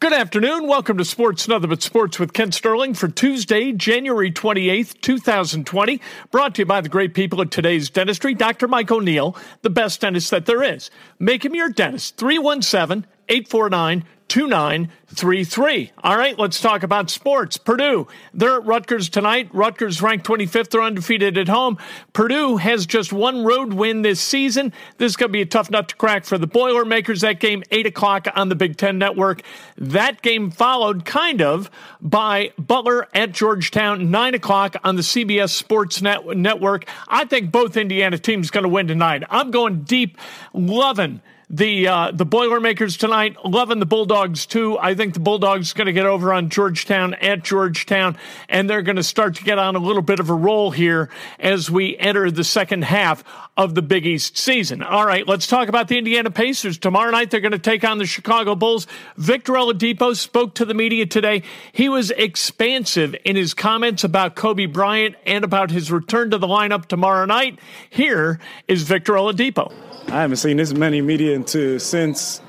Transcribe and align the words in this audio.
Good 0.00 0.12
afternoon. 0.12 0.68
Welcome 0.68 0.96
to 0.98 1.04
Sports 1.04 1.48
Nothing 1.48 1.70
But 1.70 1.82
Sports 1.82 2.20
with 2.20 2.32
Kent 2.32 2.54
Sterling 2.54 2.94
for 2.94 3.08
Tuesday, 3.08 3.72
January 3.72 4.30
28th, 4.30 5.00
2020. 5.00 6.00
Brought 6.30 6.54
to 6.54 6.62
you 6.62 6.66
by 6.66 6.80
the 6.80 6.88
great 6.88 7.14
people 7.14 7.42
at 7.42 7.50
today's 7.50 7.90
dentistry, 7.90 8.32
Dr. 8.32 8.68
Mike 8.68 8.92
O'Neill, 8.92 9.36
the 9.62 9.70
best 9.70 10.00
dentist 10.00 10.30
that 10.30 10.46
there 10.46 10.62
is. 10.62 10.92
Make 11.18 11.44
him 11.44 11.56
your 11.56 11.68
dentist, 11.68 12.16
317 12.16 13.10
849 13.28 14.04
2933. 14.28 15.92
All 16.04 16.16
right, 16.16 16.38
let's 16.38 16.60
talk 16.60 16.82
about 16.82 17.08
sports. 17.10 17.56
Purdue, 17.56 18.06
they're 18.34 18.56
at 18.56 18.66
Rutgers 18.66 19.08
tonight. 19.08 19.48
Rutgers 19.52 20.02
ranked 20.02 20.26
25th, 20.26 20.70
they're 20.70 20.82
undefeated 20.82 21.38
at 21.38 21.48
home. 21.48 21.78
Purdue 22.12 22.58
has 22.58 22.86
just 22.86 23.12
one 23.12 23.44
road 23.44 23.72
win 23.72 24.02
this 24.02 24.20
season. 24.20 24.72
This 24.98 25.12
is 25.12 25.16
going 25.16 25.30
to 25.30 25.32
be 25.32 25.40
a 25.40 25.46
tough 25.46 25.70
nut 25.70 25.88
to 25.88 25.96
crack 25.96 26.24
for 26.24 26.36
the 26.36 26.46
Boilermakers. 26.46 27.22
That 27.22 27.40
game, 27.40 27.62
8 27.70 27.86
o'clock 27.86 28.26
on 28.34 28.48
the 28.48 28.54
Big 28.54 28.76
Ten 28.76 28.98
Network. 28.98 29.42
That 29.76 30.20
game 30.22 30.50
followed 30.50 31.04
kind 31.04 31.40
of 31.40 31.70
by 32.00 32.52
Butler 32.58 33.08
at 33.14 33.32
Georgetown, 33.32 34.10
9 34.10 34.34
o'clock 34.34 34.76
on 34.84 34.96
the 34.96 35.02
CBS 35.02 35.50
Sports 35.50 36.02
Net- 36.02 36.26
Network. 36.36 36.84
I 37.08 37.24
think 37.24 37.50
both 37.50 37.76
Indiana 37.76 38.18
teams 38.18 38.50
going 38.50 38.64
to 38.64 38.68
win 38.68 38.88
tonight. 38.88 39.24
I'm 39.30 39.50
going 39.50 39.82
deep, 39.84 40.18
loving 40.52 41.22
the 41.50 41.88
uh, 41.88 42.10
the 42.12 42.24
Boilermakers 42.24 42.96
tonight. 42.96 43.36
Loving 43.44 43.78
the 43.78 43.86
Bulldogs 43.86 44.46
too. 44.46 44.78
I 44.78 44.94
think 44.94 45.14
the 45.14 45.20
Bulldogs 45.20 45.72
going 45.72 45.86
to 45.86 45.92
get 45.92 46.04
over 46.04 46.32
on 46.32 46.50
Georgetown 46.50 47.14
at 47.14 47.42
Georgetown, 47.42 48.18
and 48.48 48.68
they're 48.68 48.82
going 48.82 48.96
to 48.96 49.02
start 49.02 49.36
to 49.36 49.44
get 49.44 49.58
on 49.58 49.74
a 49.74 49.78
little 49.78 50.02
bit 50.02 50.20
of 50.20 50.28
a 50.28 50.34
roll 50.34 50.70
here 50.70 51.08
as 51.38 51.70
we 51.70 51.96
enter 51.96 52.30
the 52.30 52.44
second 52.44 52.84
half 52.84 53.24
of 53.56 53.74
the 53.74 53.82
Big 53.82 54.06
East 54.06 54.36
season. 54.36 54.82
All 54.82 55.06
right, 55.06 55.26
let's 55.26 55.46
talk 55.46 55.68
about 55.68 55.88
the 55.88 55.96
Indiana 55.96 56.30
Pacers. 56.30 56.78
Tomorrow 56.78 57.10
night 57.10 57.30
they're 57.30 57.40
going 57.40 57.52
to 57.52 57.58
take 57.58 57.82
on 57.82 57.98
the 57.98 58.06
Chicago 58.06 58.54
Bulls. 58.54 58.86
Victor 59.16 59.54
Oladipo 59.54 60.14
spoke 60.14 60.54
to 60.54 60.64
the 60.64 60.74
media 60.74 61.06
today. 61.06 61.42
He 61.72 61.88
was 61.88 62.10
expansive 62.10 63.16
in 63.24 63.36
his 63.36 63.54
comments 63.54 64.04
about 64.04 64.36
Kobe 64.36 64.66
Bryant 64.66 65.16
and 65.24 65.44
about 65.44 65.70
his 65.70 65.90
return 65.90 66.30
to 66.30 66.38
the 66.38 66.46
lineup 66.46 66.86
tomorrow 66.86 67.24
night. 67.24 67.58
Here 67.88 68.38
is 68.66 68.82
Victor 68.82 69.14
Oladipo. 69.14 69.87
I 70.10 70.22
haven't 70.22 70.38
seen 70.38 70.56
this 70.56 70.72
many 70.72 71.02
media 71.02 71.34
into 71.34 71.78
since 71.78 72.40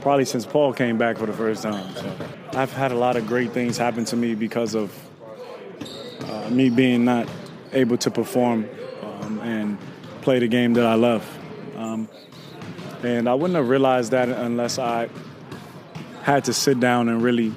probably 0.00 0.24
since 0.24 0.46
Paul 0.46 0.72
came 0.72 0.96
back 0.96 1.18
for 1.18 1.26
the 1.26 1.32
first 1.34 1.64
time. 1.64 1.94
So 1.94 2.16
I've 2.54 2.72
had 2.72 2.92
a 2.92 2.94
lot 2.94 3.16
of 3.16 3.26
great 3.26 3.52
things 3.52 3.76
happen 3.76 4.06
to 4.06 4.16
me 4.16 4.34
because 4.34 4.74
of 4.74 4.90
uh, 6.22 6.48
me 6.48 6.70
being 6.70 7.04
not 7.04 7.28
able 7.74 7.98
to 7.98 8.10
perform 8.10 8.66
um, 9.02 9.38
and 9.40 9.78
play 10.22 10.38
the 10.38 10.48
game 10.48 10.72
that 10.72 10.86
I 10.86 10.94
love. 10.94 11.28
Um, 11.76 12.08
and 13.02 13.28
I 13.28 13.34
wouldn't 13.34 13.56
have 13.56 13.68
realized 13.68 14.12
that 14.12 14.30
unless 14.30 14.78
I 14.78 15.10
had 16.22 16.46
to 16.46 16.54
sit 16.54 16.80
down 16.80 17.10
and 17.10 17.22
really 17.22 17.54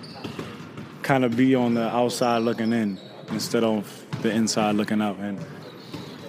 kind 1.03 1.23
of 1.23 1.37
be 1.37 1.55
on 1.55 1.73
the 1.73 1.87
outside 1.87 2.39
looking 2.39 2.73
in 2.73 2.99
instead 3.29 3.63
of 3.63 4.05
the 4.23 4.31
inside 4.31 4.75
looking 4.75 5.01
out. 5.01 5.17
And 5.19 5.39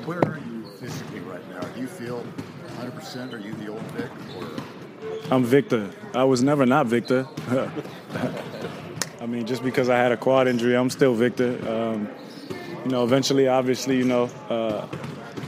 where 0.05 0.21
are 0.21 0.39
you 0.39 0.65
physically 0.79 1.19
right 1.21 1.47
now? 1.51 1.63
Do 1.63 1.81
you 1.81 1.89
feel 1.89 2.25
100%? 3.17 3.33
Are 3.33 3.39
you 3.39 3.53
the 3.55 3.69
old 3.69 3.83
Vic? 3.93 4.11
Or? 4.37 5.35
I'm 5.35 5.45
Victor. 5.45 5.91
I 6.15 6.25
was 6.25 6.43
never 6.43 6.67
not 6.67 6.87
Victor. 6.87 7.27
I 9.21 9.27
mean, 9.27 9.47
just 9.47 9.63
because 9.63 9.89
I 9.89 9.97
had 9.97 10.13
a 10.13 10.17
quad 10.17 10.47
injury, 10.47 10.77
I'm 10.77 10.91
still 10.91 11.15
Victor. 11.15 11.59
Um, 11.69 12.09
you 12.85 12.91
know, 12.91 13.05
eventually, 13.05 13.49
obviously, 13.49 13.97
you 13.97 14.05
know, 14.05 14.25
uh, 14.49 14.87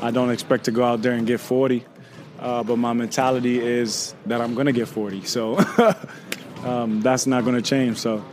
I 0.03 0.11
don't 0.11 0.31
expect 0.31 0.65
to 0.65 0.71
go 0.71 0.85
out 0.85 1.03
there 1.03 1.13
and 1.13 1.27
get 1.27 1.41
40, 1.41 1.85
uh, 2.41 2.63
but 2.63 2.77
my 2.77 2.93
mentality 2.93 3.61
is 3.61 4.15
that 4.27 4.41
I'm 4.41 4.55
going 4.55 4.67
to 4.67 4.73
get 4.73 4.89
40. 4.89 5.25
So 5.25 5.59
um, 6.65 7.01
that's 7.01 7.27
not 7.27 7.45
going 7.45 7.57
to 7.57 7.63
change. 7.63 7.99
So 7.99 8.25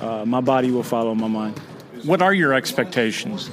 uh, 0.00 0.24
my 0.24 0.40
body 0.40 0.70
will 0.70 0.82
follow 0.82 1.14
my 1.14 1.28
mind. 1.28 1.58
What 2.04 2.22
are 2.22 2.32
your 2.32 2.54
expectations? 2.54 3.50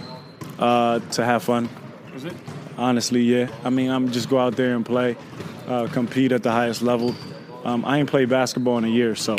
Uh, 0.57 0.99
to 1.11 1.25
have 1.25 1.43
fun. 1.43 1.67
Is 2.15 2.23
it? 2.23 2.33
Honestly, 2.77 3.21
yeah. 3.21 3.49
I 3.63 3.69
mean, 3.69 3.89
I'm 3.89 4.11
just 4.11 4.29
go 4.29 4.39
out 4.39 4.55
there 4.55 4.75
and 4.75 4.85
play, 4.85 5.15
uh, 5.67 5.87
compete 5.87 6.31
at 6.31 6.43
the 6.43 6.51
highest 6.51 6.81
level. 6.81 7.15
Um, 7.63 7.85
I 7.85 7.99
ain't 7.99 8.09
played 8.09 8.29
basketball 8.29 8.77
in 8.77 8.85
a 8.85 8.89
year, 8.89 9.15
so 9.15 9.37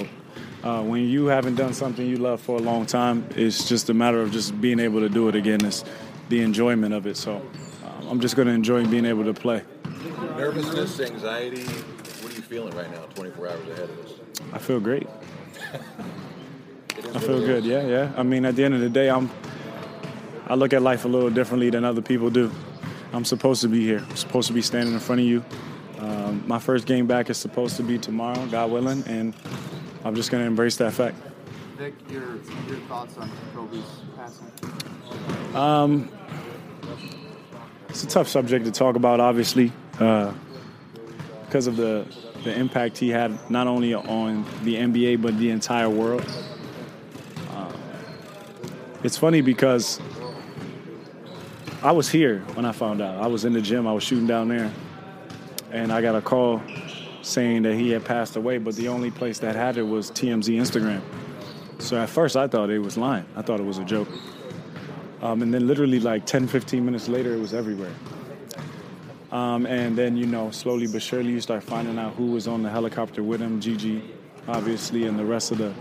uh, 0.64 0.82
when 0.82 1.02
you 1.08 1.26
haven't 1.26 1.54
done 1.54 1.74
something 1.74 2.04
you 2.04 2.16
love 2.16 2.40
for 2.40 2.56
a 2.56 2.62
long 2.62 2.86
time, 2.86 3.26
it's 3.36 3.68
just 3.68 3.88
a 3.88 3.94
matter 3.94 4.20
of 4.20 4.32
just 4.32 4.60
being 4.60 4.80
able 4.80 5.00
to 5.00 5.08
do 5.08 5.28
it 5.28 5.34
again. 5.34 5.64
It's 5.64 5.84
the 6.28 6.42
enjoyment 6.42 6.92
of 6.92 7.06
it. 7.06 7.16
So 7.16 7.36
um, 7.84 8.08
I'm 8.08 8.20
just 8.20 8.36
going 8.36 8.48
to 8.48 8.54
enjoy 8.54 8.84
being 8.86 9.04
able 9.04 9.24
to 9.24 9.34
play. 9.34 9.62
Nervousness, 10.36 10.98
anxiety. 11.00 11.62
What 11.62 12.32
are 12.32 12.36
you 12.36 12.42
feeling 12.42 12.74
right 12.76 12.90
now, 12.90 13.04
24 13.14 13.48
hours 13.48 13.68
ahead 13.68 13.90
of 13.90 14.06
us? 14.06 14.12
I 14.52 14.58
feel 14.58 14.80
great. 14.80 15.06
I 17.14 17.18
feel 17.18 17.40
good. 17.40 17.64
Yeah, 17.64 17.86
yeah. 17.86 18.12
I 18.16 18.22
mean, 18.22 18.44
at 18.44 18.56
the 18.56 18.64
end 18.64 18.74
of 18.74 18.80
the 18.80 18.88
day, 18.88 19.08
I'm. 19.08 19.30
I 20.48 20.54
look 20.54 20.72
at 20.72 20.80
life 20.80 21.04
a 21.04 21.08
little 21.08 21.30
differently 21.30 21.70
than 21.70 21.84
other 21.84 22.02
people 22.02 22.30
do. 22.30 22.50
I'm 23.12 23.24
supposed 23.24 23.62
to 23.62 23.68
be 23.68 23.84
here. 23.84 24.04
I'm 24.08 24.16
supposed 24.16 24.48
to 24.48 24.54
be 24.54 24.62
standing 24.62 24.94
in 24.94 25.00
front 25.00 25.20
of 25.20 25.26
you. 25.26 25.44
Um, 25.98 26.42
my 26.46 26.58
first 26.58 26.86
game 26.86 27.06
back 27.06 27.30
is 27.30 27.38
supposed 27.38 27.76
to 27.76 27.82
be 27.82 27.98
tomorrow, 27.98 28.46
God 28.46 28.70
willing, 28.70 29.02
and 29.06 29.34
I'm 30.04 30.14
just 30.14 30.30
going 30.30 30.42
to 30.42 30.46
embrace 30.46 30.76
that 30.76 30.92
fact. 30.92 31.16
Vic, 31.76 31.94
your, 32.10 32.36
your 32.68 32.78
thoughts 32.88 33.16
on 33.16 33.30
Kobe's 33.54 34.00
passing? 34.16 34.50
Um, 35.54 36.10
it's 37.88 38.04
a 38.04 38.06
tough 38.06 38.28
subject 38.28 38.64
to 38.66 38.70
talk 38.70 38.96
about, 38.96 39.20
obviously, 39.20 39.72
uh, 40.00 40.32
because 41.46 41.66
of 41.66 41.76
the 41.76 42.06
the 42.46 42.56
impact 42.56 42.96
he 42.96 43.08
had 43.08 43.50
not 43.50 43.66
only 43.66 43.92
on 43.92 44.44
the 44.62 44.76
NBA 44.76 45.20
but 45.20 45.36
the 45.38 45.50
entire 45.50 45.90
world. 45.90 46.24
Uh, 47.50 47.72
it's 49.02 49.18
funny 49.18 49.40
because 49.40 50.00
I 51.86 51.92
was 51.92 52.08
here 52.08 52.40
when 52.54 52.64
I 52.64 52.72
found 52.72 53.00
out. 53.00 53.22
I 53.22 53.28
was 53.28 53.44
in 53.44 53.52
the 53.52 53.60
gym. 53.60 53.86
I 53.86 53.92
was 53.92 54.02
shooting 54.02 54.26
down 54.26 54.48
there, 54.48 54.72
and 55.70 55.92
I 55.92 56.02
got 56.02 56.16
a 56.16 56.20
call 56.20 56.60
saying 57.22 57.62
that 57.62 57.76
he 57.76 57.90
had 57.90 58.04
passed 58.04 58.34
away. 58.34 58.58
But 58.58 58.74
the 58.74 58.88
only 58.88 59.12
place 59.12 59.38
that 59.38 59.54
had 59.54 59.78
it 59.78 59.84
was 59.84 60.10
TMZ 60.10 60.56
Instagram. 60.56 61.00
So 61.78 61.96
at 61.96 62.08
first 62.08 62.36
I 62.36 62.48
thought 62.48 62.70
it 62.70 62.80
was 62.80 62.96
lying. 62.96 63.24
I 63.36 63.42
thought 63.42 63.60
it 63.60 63.66
was 63.66 63.78
a 63.78 63.84
joke. 63.84 64.08
Um, 65.22 65.42
and 65.42 65.54
then 65.54 65.68
literally 65.68 66.00
like 66.00 66.26
10, 66.26 66.48
15 66.48 66.84
minutes 66.84 67.06
later, 67.06 67.32
it 67.32 67.38
was 67.38 67.54
everywhere. 67.54 67.94
Um, 69.30 69.64
and 69.66 69.96
then, 69.96 70.16
you 70.16 70.26
know, 70.26 70.50
slowly 70.50 70.88
but 70.88 71.02
surely 71.02 71.30
you 71.30 71.40
start 71.40 71.62
finding 71.62 72.00
out 72.00 72.14
who 72.14 72.32
was 72.32 72.48
on 72.48 72.64
the 72.64 72.68
helicopter 72.68 73.22
with 73.22 73.40
him, 73.40 73.60
Gigi, 73.60 74.02
obviously, 74.48 75.04
and 75.04 75.16
the 75.16 75.24
rest 75.24 75.52
of 75.52 75.58
the 75.58 75.72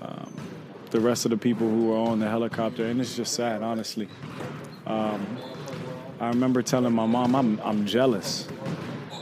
um, 0.00 0.32
the 0.92 1.00
rest 1.00 1.26
of 1.26 1.30
the 1.30 1.36
people 1.36 1.68
who 1.68 1.88
were 1.88 1.98
on 1.98 2.20
the 2.20 2.28
helicopter, 2.30 2.86
and 2.86 3.02
it's 3.02 3.14
just 3.14 3.34
sad, 3.34 3.62
honestly. 3.62 4.08
Um, 4.86 5.38
I 6.20 6.28
remember 6.28 6.62
telling 6.62 6.92
my 6.92 7.06
mom, 7.06 7.34
I'm, 7.34 7.60
I'm 7.60 7.86
jealous. 7.86 8.48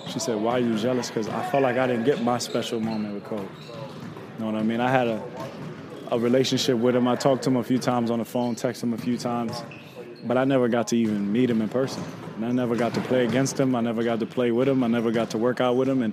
She 0.09 0.19
said, 0.19 0.37
Why 0.37 0.53
are 0.53 0.61
you 0.61 0.79
jealous? 0.79 1.09
Because 1.09 1.29
I 1.29 1.49
felt 1.51 1.63
like 1.63 1.77
I 1.77 1.87
didn't 1.87 2.05
get 2.05 2.23
my 2.23 2.39
special 2.39 2.81
moment 2.81 3.15
with 3.15 3.25
Kobe. 3.25 3.43
You 3.43 3.49
know 4.39 4.47
what 4.47 4.55
I 4.55 4.63
mean? 4.63 4.81
I 4.81 4.91
had 4.91 5.09
a, 5.09 5.23
a 6.13 6.19
relationship 6.19 6.77
with 6.79 6.95
him. 6.95 7.09
I 7.09 7.17
talked 7.17 7.45
to 7.45 7.51
him 7.51 7.57
a 7.57 7.65
few 7.65 7.79
times 7.79 8.11
on 8.11 8.19
the 8.19 8.25
phone, 8.25 8.55
texted 8.55 8.85
him 8.85 8.93
a 8.93 8.99
few 8.99 9.17
times, 9.17 9.63
but 10.25 10.37
I 10.37 10.45
never 10.45 10.69
got 10.69 10.89
to 10.89 10.97
even 10.97 11.33
meet 11.33 11.51
him 11.51 11.63
in 11.63 11.69
person. 11.69 12.03
And 12.37 12.45
I 12.45 12.53
never 12.53 12.77
got 12.77 12.95
to 12.95 13.01
play 13.01 13.25
against 13.25 13.59
him. 13.59 13.75
I 13.75 13.81
never 13.81 14.03
got 14.03 14.21
to 14.21 14.27
play 14.27 14.51
with 14.51 14.69
him. 14.69 14.85
I 14.85 14.89
never 14.89 15.11
got 15.11 15.31
to 15.31 15.39
work 15.39 15.61
out 15.61 15.77
with 15.77 15.89
him. 15.89 16.03
And 16.03 16.13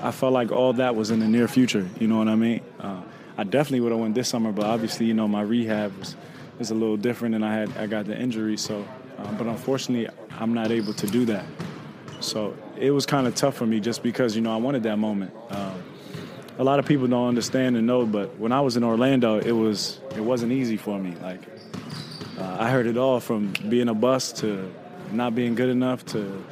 I 0.00 0.10
felt 0.10 0.32
like 0.32 0.52
all 0.52 0.74
that 0.74 0.94
was 0.94 1.10
in 1.10 1.20
the 1.20 1.28
near 1.28 1.48
future. 1.48 1.88
You 1.98 2.08
know 2.08 2.18
what 2.18 2.28
I 2.28 2.34
mean? 2.34 2.60
Uh, 2.78 3.02
I 3.38 3.44
definitely 3.44 3.80
would 3.80 3.92
have 3.92 4.00
went 4.00 4.14
this 4.14 4.28
summer, 4.28 4.52
but 4.52 4.64
obviously, 4.64 5.06
you 5.06 5.14
know, 5.14 5.28
my 5.28 5.42
rehab 5.42 5.96
was, 5.98 6.16
was 6.58 6.70
a 6.70 6.74
little 6.74 6.96
different, 6.96 7.34
and 7.34 7.44
I 7.44 7.54
had 7.54 7.76
I 7.76 7.86
got 7.86 8.06
the 8.06 8.18
injury. 8.18 8.56
So, 8.56 8.86
uh, 9.18 9.32
but 9.32 9.46
unfortunately, 9.46 10.08
I'm 10.38 10.54
not 10.54 10.70
able 10.70 10.94
to 10.94 11.06
do 11.06 11.24
that. 11.26 11.44
So 12.20 12.56
it 12.76 12.90
was 12.90 13.06
kind 13.06 13.26
of 13.26 13.34
tough 13.34 13.56
for 13.56 13.66
me 13.66 13.80
just 13.80 14.02
because 14.02 14.34
you 14.34 14.42
know 14.42 14.52
I 14.52 14.56
wanted 14.56 14.82
that 14.84 14.98
moment. 14.98 15.32
Um, 15.50 15.82
a 16.58 16.64
lot 16.64 16.78
of 16.78 16.86
people 16.86 17.06
don't 17.06 17.28
understand 17.28 17.76
and 17.76 17.86
know, 17.86 18.06
but 18.06 18.38
when 18.38 18.52
I 18.52 18.60
was 18.60 18.76
in 18.76 18.84
Orlando, 18.84 19.38
it 19.38 19.52
was 19.52 20.00
it 20.14 20.20
wasn't 20.20 20.52
easy 20.52 20.76
for 20.76 20.98
me. 20.98 21.14
Like 21.22 21.40
uh, 22.38 22.56
I 22.58 22.70
heard 22.70 22.86
it 22.86 22.96
all 22.96 23.20
from 23.20 23.52
being 23.68 23.88
a 23.88 23.94
bus 23.94 24.32
to 24.40 24.72
not 25.12 25.34
being 25.34 25.54
good 25.54 25.68
enough 25.68 26.04
to 26.06 26.44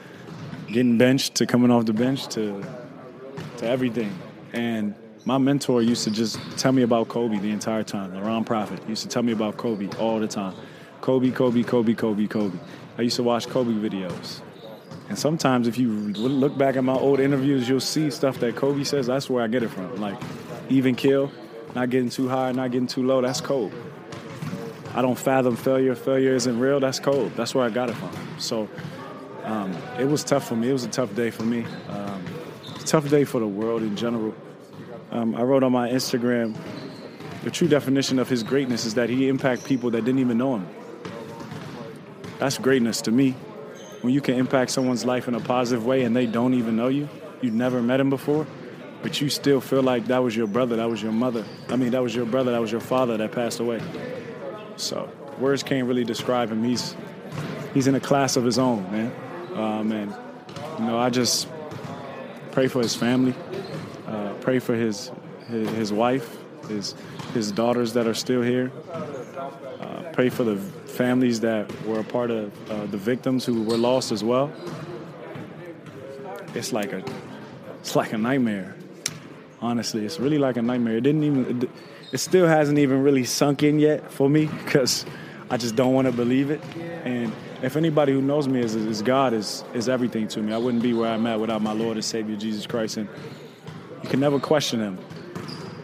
getting 0.68 0.98
benched 0.98 1.36
to 1.36 1.46
coming 1.46 1.70
off 1.70 1.86
the 1.86 1.92
bench 1.92 2.28
to 2.28 2.64
to 3.58 3.68
everything. 3.68 4.16
And 4.52 4.94
my 5.24 5.38
mentor 5.38 5.82
used 5.82 6.04
to 6.04 6.10
just 6.10 6.38
tell 6.58 6.72
me 6.72 6.82
about 6.82 7.08
Kobe 7.08 7.38
the 7.38 7.50
entire 7.50 7.82
time. 7.82 8.12
LaRon 8.12 8.44
Profit 8.44 8.86
used 8.88 9.02
to 9.02 9.08
tell 9.08 9.22
me 9.22 9.32
about 9.32 9.56
Kobe 9.56 9.88
all 9.98 10.20
the 10.20 10.28
time. 10.28 10.54
Kobe, 11.00 11.30
Kobe, 11.30 11.62
Kobe, 11.62 11.94
Kobe, 11.94 12.26
Kobe. 12.26 12.58
I 12.98 13.02
used 13.02 13.16
to 13.16 13.22
watch 13.22 13.48
Kobe 13.48 13.72
videos. 13.72 14.40
And 15.08 15.18
sometimes, 15.18 15.66
if 15.66 15.78
you 15.78 15.90
look 15.90 16.56
back 16.56 16.76
at 16.76 16.84
my 16.84 16.94
old 16.94 17.20
interviews, 17.20 17.68
you'll 17.68 17.80
see 17.80 18.10
stuff 18.10 18.38
that 18.40 18.56
Kobe 18.56 18.84
says. 18.84 19.06
That's 19.06 19.28
where 19.28 19.42
I 19.42 19.48
get 19.48 19.62
it 19.62 19.68
from. 19.68 19.96
Like, 19.96 20.18
even 20.68 20.94
kill, 20.94 21.30
not 21.74 21.90
getting 21.90 22.08
too 22.08 22.28
high, 22.28 22.52
not 22.52 22.70
getting 22.70 22.86
too 22.86 23.06
low. 23.06 23.20
That's 23.20 23.40
Kobe. 23.40 23.74
I 24.94 25.02
don't 25.02 25.18
fathom 25.18 25.56
failure. 25.56 25.94
Failure 25.94 26.34
isn't 26.34 26.58
real. 26.58 26.80
That's 26.80 27.00
Kobe. 27.00 27.34
That's 27.34 27.54
where 27.54 27.64
I 27.64 27.70
got 27.70 27.90
it 27.90 27.96
from. 27.96 28.10
So 28.38 28.68
um, 29.44 29.76
it 29.98 30.04
was 30.04 30.22
tough 30.22 30.46
for 30.48 30.56
me. 30.56 30.70
It 30.70 30.72
was 30.72 30.84
a 30.84 30.88
tough 30.88 31.14
day 31.14 31.30
for 31.30 31.44
me. 31.44 31.66
Um, 31.88 32.24
tough 32.84 33.08
day 33.10 33.24
for 33.24 33.40
the 33.40 33.46
world 33.46 33.82
in 33.82 33.96
general. 33.96 34.34
Um, 35.10 35.34
I 35.34 35.42
wrote 35.42 35.62
on 35.62 35.72
my 35.72 35.88
Instagram 35.88 36.56
the 37.44 37.50
true 37.50 37.68
definition 37.68 38.18
of 38.18 38.28
his 38.28 38.42
greatness 38.42 38.84
is 38.86 38.94
that 38.94 39.10
he 39.10 39.28
impact 39.28 39.64
people 39.64 39.90
that 39.90 40.04
didn't 40.04 40.20
even 40.20 40.38
know 40.38 40.56
him. 40.56 40.68
That's 42.38 42.58
greatness 42.58 43.02
to 43.02 43.10
me 43.10 43.34
when 44.04 44.12
you 44.12 44.20
can 44.20 44.34
impact 44.34 44.70
someone's 44.70 45.06
life 45.06 45.28
in 45.28 45.34
a 45.34 45.40
positive 45.40 45.86
way 45.86 46.02
and 46.02 46.14
they 46.14 46.26
don't 46.26 46.52
even 46.52 46.76
know 46.76 46.88
you, 46.88 47.08
you've 47.40 47.54
never 47.54 47.80
met 47.80 48.00
him 48.00 48.10
before, 48.10 48.46
but 49.02 49.18
you 49.18 49.30
still 49.30 49.62
feel 49.62 49.82
like 49.82 50.06
that 50.08 50.22
was 50.22 50.36
your 50.36 50.46
brother, 50.46 50.76
that 50.76 50.90
was 50.90 51.02
your 51.02 51.12
mother. 51.12 51.42
I 51.70 51.76
mean, 51.76 51.92
that 51.92 52.02
was 52.02 52.14
your 52.14 52.26
brother, 52.26 52.52
that 52.52 52.60
was 52.60 52.70
your 52.70 52.82
father 52.82 53.16
that 53.16 53.32
passed 53.32 53.60
away. 53.60 53.80
So 54.76 55.10
words 55.38 55.62
can't 55.62 55.88
really 55.88 56.04
describe 56.04 56.50
him. 56.50 56.62
He's 56.62 56.94
he's 57.72 57.86
in 57.86 57.94
a 57.94 58.00
class 58.00 58.36
of 58.36 58.44
his 58.44 58.58
own, 58.58 58.82
man. 58.92 59.12
Um, 59.54 59.92
and 59.92 60.14
you 60.78 60.84
know, 60.84 60.98
I 60.98 61.08
just 61.08 61.48
pray 62.52 62.68
for 62.68 62.82
his 62.82 62.94
family, 62.94 63.34
pray 64.44 64.58
for 64.58 64.74
his, 64.74 65.10
his 65.48 65.92
wife, 65.92 66.36
his 66.68 66.94
his 67.34 67.50
daughters 67.50 67.92
that 67.94 68.06
are 68.06 68.14
still 68.14 68.42
here. 68.42 68.70
Uh, 68.92 70.10
pray 70.12 70.28
for 70.30 70.44
the 70.44 70.56
families 70.56 71.40
that 71.40 71.70
were 71.84 71.98
a 71.98 72.04
part 72.04 72.30
of 72.30 72.70
uh, 72.70 72.86
the 72.86 72.96
victims 72.96 73.44
who 73.44 73.64
were 73.64 73.76
lost 73.76 74.12
as 74.12 74.22
well. 74.22 74.52
It's 76.54 76.72
like 76.72 76.92
a, 76.92 77.02
it's 77.80 77.96
like 77.96 78.12
a 78.12 78.18
nightmare. 78.18 78.76
Honestly, 79.60 80.06
it's 80.06 80.20
really 80.20 80.38
like 80.38 80.56
a 80.56 80.62
nightmare. 80.62 80.98
It 80.98 81.00
didn't 81.00 81.24
even, 81.24 81.62
it, 81.62 81.70
it 82.12 82.18
still 82.18 82.46
hasn't 82.46 82.78
even 82.78 83.02
really 83.02 83.24
sunk 83.24 83.64
in 83.64 83.80
yet 83.80 84.12
for 84.12 84.30
me 84.30 84.46
because 84.46 85.04
I 85.50 85.56
just 85.56 85.74
don't 85.74 85.92
want 85.92 86.06
to 86.06 86.12
believe 86.12 86.50
it. 86.50 86.62
And 87.04 87.32
if 87.62 87.76
anybody 87.76 88.12
who 88.12 88.22
knows 88.22 88.46
me 88.46 88.60
is, 88.60 88.76
is 88.76 89.02
God 89.02 89.32
is 89.32 89.64
is 89.74 89.88
everything 89.88 90.28
to 90.28 90.40
me. 90.40 90.52
I 90.52 90.58
wouldn't 90.58 90.82
be 90.82 90.92
where 90.92 91.10
I'm 91.10 91.26
at 91.26 91.40
without 91.40 91.62
my 91.62 91.72
Lord 91.72 91.96
and 91.96 92.04
Savior 92.04 92.36
Jesus 92.36 92.66
Christ. 92.66 92.98
And 92.98 93.08
you 94.04 94.10
can 94.10 94.20
never 94.20 94.38
question 94.38 94.78
Him. 94.78 94.98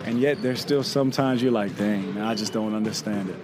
And 0.04 0.20
yet, 0.20 0.40
there's 0.40 0.60
still 0.60 0.82
sometimes 0.82 1.42
you're 1.42 1.52
like, 1.52 1.76
dang, 1.76 2.18
I 2.18 2.34
just 2.34 2.52
don't 2.52 2.74
understand 2.74 3.28
it 3.30 3.36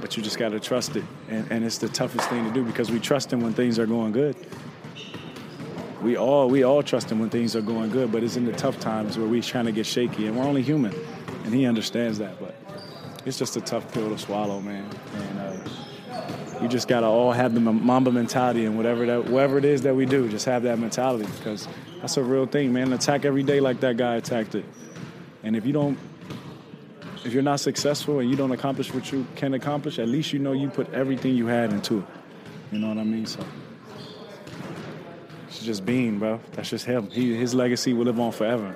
but 0.00 0.16
you 0.16 0.22
just 0.22 0.38
got 0.38 0.50
to 0.50 0.60
trust 0.60 0.96
it. 0.96 1.04
And, 1.28 1.50
and 1.50 1.64
it's 1.64 1.78
the 1.78 1.88
toughest 1.88 2.28
thing 2.28 2.44
to 2.44 2.50
do 2.50 2.64
because 2.64 2.90
we 2.90 2.98
trust 2.98 3.32
him 3.32 3.40
when 3.40 3.52
things 3.52 3.78
are 3.78 3.86
going 3.86 4.12
good. 4.12 4.36
We 6.02 6.16
all 6.16 6.48
we 6.48 6.62
all 6.62 6.82
trust 6.82 7.10
him 7.10 7.18
when 7.18 7.28
things 7.28 7.56
are 7.56 7.60
going 7.60 7.90
good, 7.90 8.12
but 8.12 8.22
it's 8.22 8.36
in 8.36 8.44
the 8.44 8.52
tough 8.52 8.78
times 8.78 9.18
where 9.18 9.26
we're 9.26 9.42
trying 9.42 9.66
to 9.66 9.72
get 9.72 9.84
shaky, 9.84 10.28
and 10.28 10.36
we're 10.38 10.44
only 10.44 10.62
human, 10.62 10.94
and 11.44 11.52
he 11.52 11.66
understands 11.66 12.18
that. 12.18 12.38
But 12.38 12.54
it's 13.26 13.36
just 13.36 13.56
a 13.56 13.60
tough 13.60 13.92
pill 13.92 14.08
to 14.08 14.16
swallow, 14.16 14.60
man. 14.60 14.88
And 15.14 16.60
uh, 16.60 16.68
just 16.68 16.86
gotta 16.86 17.06
all 17.06 17.32
have 17.32 17.52
the 17.52 17.60
Mamba 17.60 18.12
mentality, 18.12 18.64
and 18.64 18.76
whatever 18.76 19.06
that 19.06 19.28
whatever 19.28 19.58
it 19.58 19.64
is 19.64 19.82
that 19.82 19.96
we 19.96 20.06
do, 20.06 20.28
just 20.28 20.46
have 20.46 20.62
that 20.62 20.78
mentality 20.78 21.26
because 21.38 21.66
that's 22.00 22.16
a 22.16 22.22
real 22.22 22.46
thing, 22.46 22.72
man. 22.72 22.92
Attack 22.92 23.24
every 23.24 23.42
day 23.42 23.60
like 23.60 23.80
that 23.80 23.96
guy 23.96 24.16
attacked 24.16 24.54
it, 24.54 24.64
and 25.42 25.56
if 25.56 25.66
you 25.66 25.72
don't 25.72 25.98
if 27.24 27.32
you're 27.32 27.42
not 27.42 27.60
successful 27.60 28.20
and 28.20 28.30
you 28.30 28.36
don't 28.36 28.52
accomplish 28.52 28.92
what 28.94 29.12
you 29.12 29.26
can 29.36 29.54
accomplish, 29.54 29.98
at 29.98 30.08
least 30.08 30.32
you 30.32 30.38
know 30.38 30.52
you 30.52 30.68
put 30.68 30.92
everything 30.94 31.36
you 31.36 31.46
had 31.46 31.72
into 31.72 31.98
it. 31.98 32.04
You 32.72 32.78
know 32.78 32.88
what 32.88 32.98
I 32.98 33.04
mean? 33.04 33.26
So 33.26 33.44
it's 35.46 35.62
just 35.62 35.84
being, 35.84 36.18
bro. 36.18 36.40
That's 36.52 36.70
just 36.70 36.84
him. 36.84 37.10
He, 37.10 37.34
his 37.34 37.54
legacy 37.54 37.92
will 37.92 38.04
live 38.04 38.20
on 38.20 38.32
forever. 38.32 38.74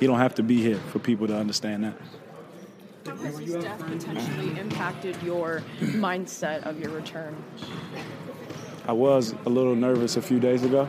He 0.00 0.06
don't 0.06 0.18
have 0.18 0.34
to 0.36 0.42
be 0.42 0.60
here 0.60 0.78
for 0.90 0.98
people 0.98 1.26
to 1.28 1.36
understand 1.36 1.84
that. 1.84 1.94
How 3.06 3.16
has 3.16 3.38
his 3.38 3.54
death 3.54 3.80
potentially 3.86 4.58
impacted 4.58 5.20
your 5.22 5.62
mindset 5.80 6.64
of 6.64 6.80
your 6.80 6.90
return? 6.90 7.36
I 8.86 8.92
was 8.92 9.34
a 9.46 9.48
little 9.48 9.76
nervous 9.76 10.16
a 10.16 10.22
few 10.22 10.40
days 10.40 10.64
ago, 10.64 10.88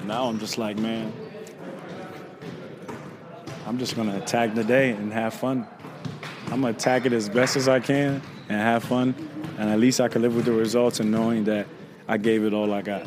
but 0.00 0.06
now 0.06 0.24
I'm 0.24 0.38
just 0.38 0.56
like, 0.56 0.78
man, 0.78 1.12
I'm 3.66 3.78
just 3.78 3.96
gonna 3.96 4.16
attack 4.16 4.54
the 4.54 4.64
day 4.64 4.92
and 4.92 5.12
have 5.12 5.34
fun. 5.34 5.66
I'm 6.46 6.62
gonna 6.62 6.68
attack 6.68 7.04
it 7.04 7.12
as 7.12 7.28
best 7.28 7.54
as 7.56 7.68
I 7.68 7.80
can 7.80 8.22
and 8.48 8.58
have 8.58 8.82
fun, 8.82 9.14
and 9.58 9.68
at 9.68 9.78
least 9.78 10.00
I 10.00 10.08
can 10.08 10.22
live 10.22 10.34
with 10.34 10.46
the 10.46 10.52
results 10.52 11.00
and 11.00 11.10
knowing 11.10 11.44
that 11.44 11.66
I 12.08 12.16
gave 12.16 12.44
it 12.44 12.54
all 12.54 12.72
I 12.72 12.80
got. 12.80 13.06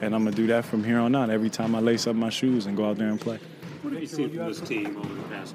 And 0.00 0.16
I'm 0.16 0.24
gonna 0.24 0.34
do 0.34 0.48
that 0.48 0.64
from 0.64 0.82
here 0.82 0.98
on 0.98 1.14
out. 1.14 1.30
Every 1.30 1.48
time 1.48 1.76
I 1.76 1.78
lace 1.78 2.08
up 2.08 2.16
my 2.16 2.28
shoes 2.30 2.66
and 2.66 2.76
go 2.76 2.90
out 2.90 2.96
there 2.96 3.08
and 3.08 3.20
play. 3.20 3.38
What 3.82 3.92
have 3.92 4.02
you 4.02 4.08
seen 4.08 4.30
from 4.30 4.48
this 4.48 4.60
team 4.60 4.96
over 4.96 5.14
the 5.14 5.22
past 5.28 5.54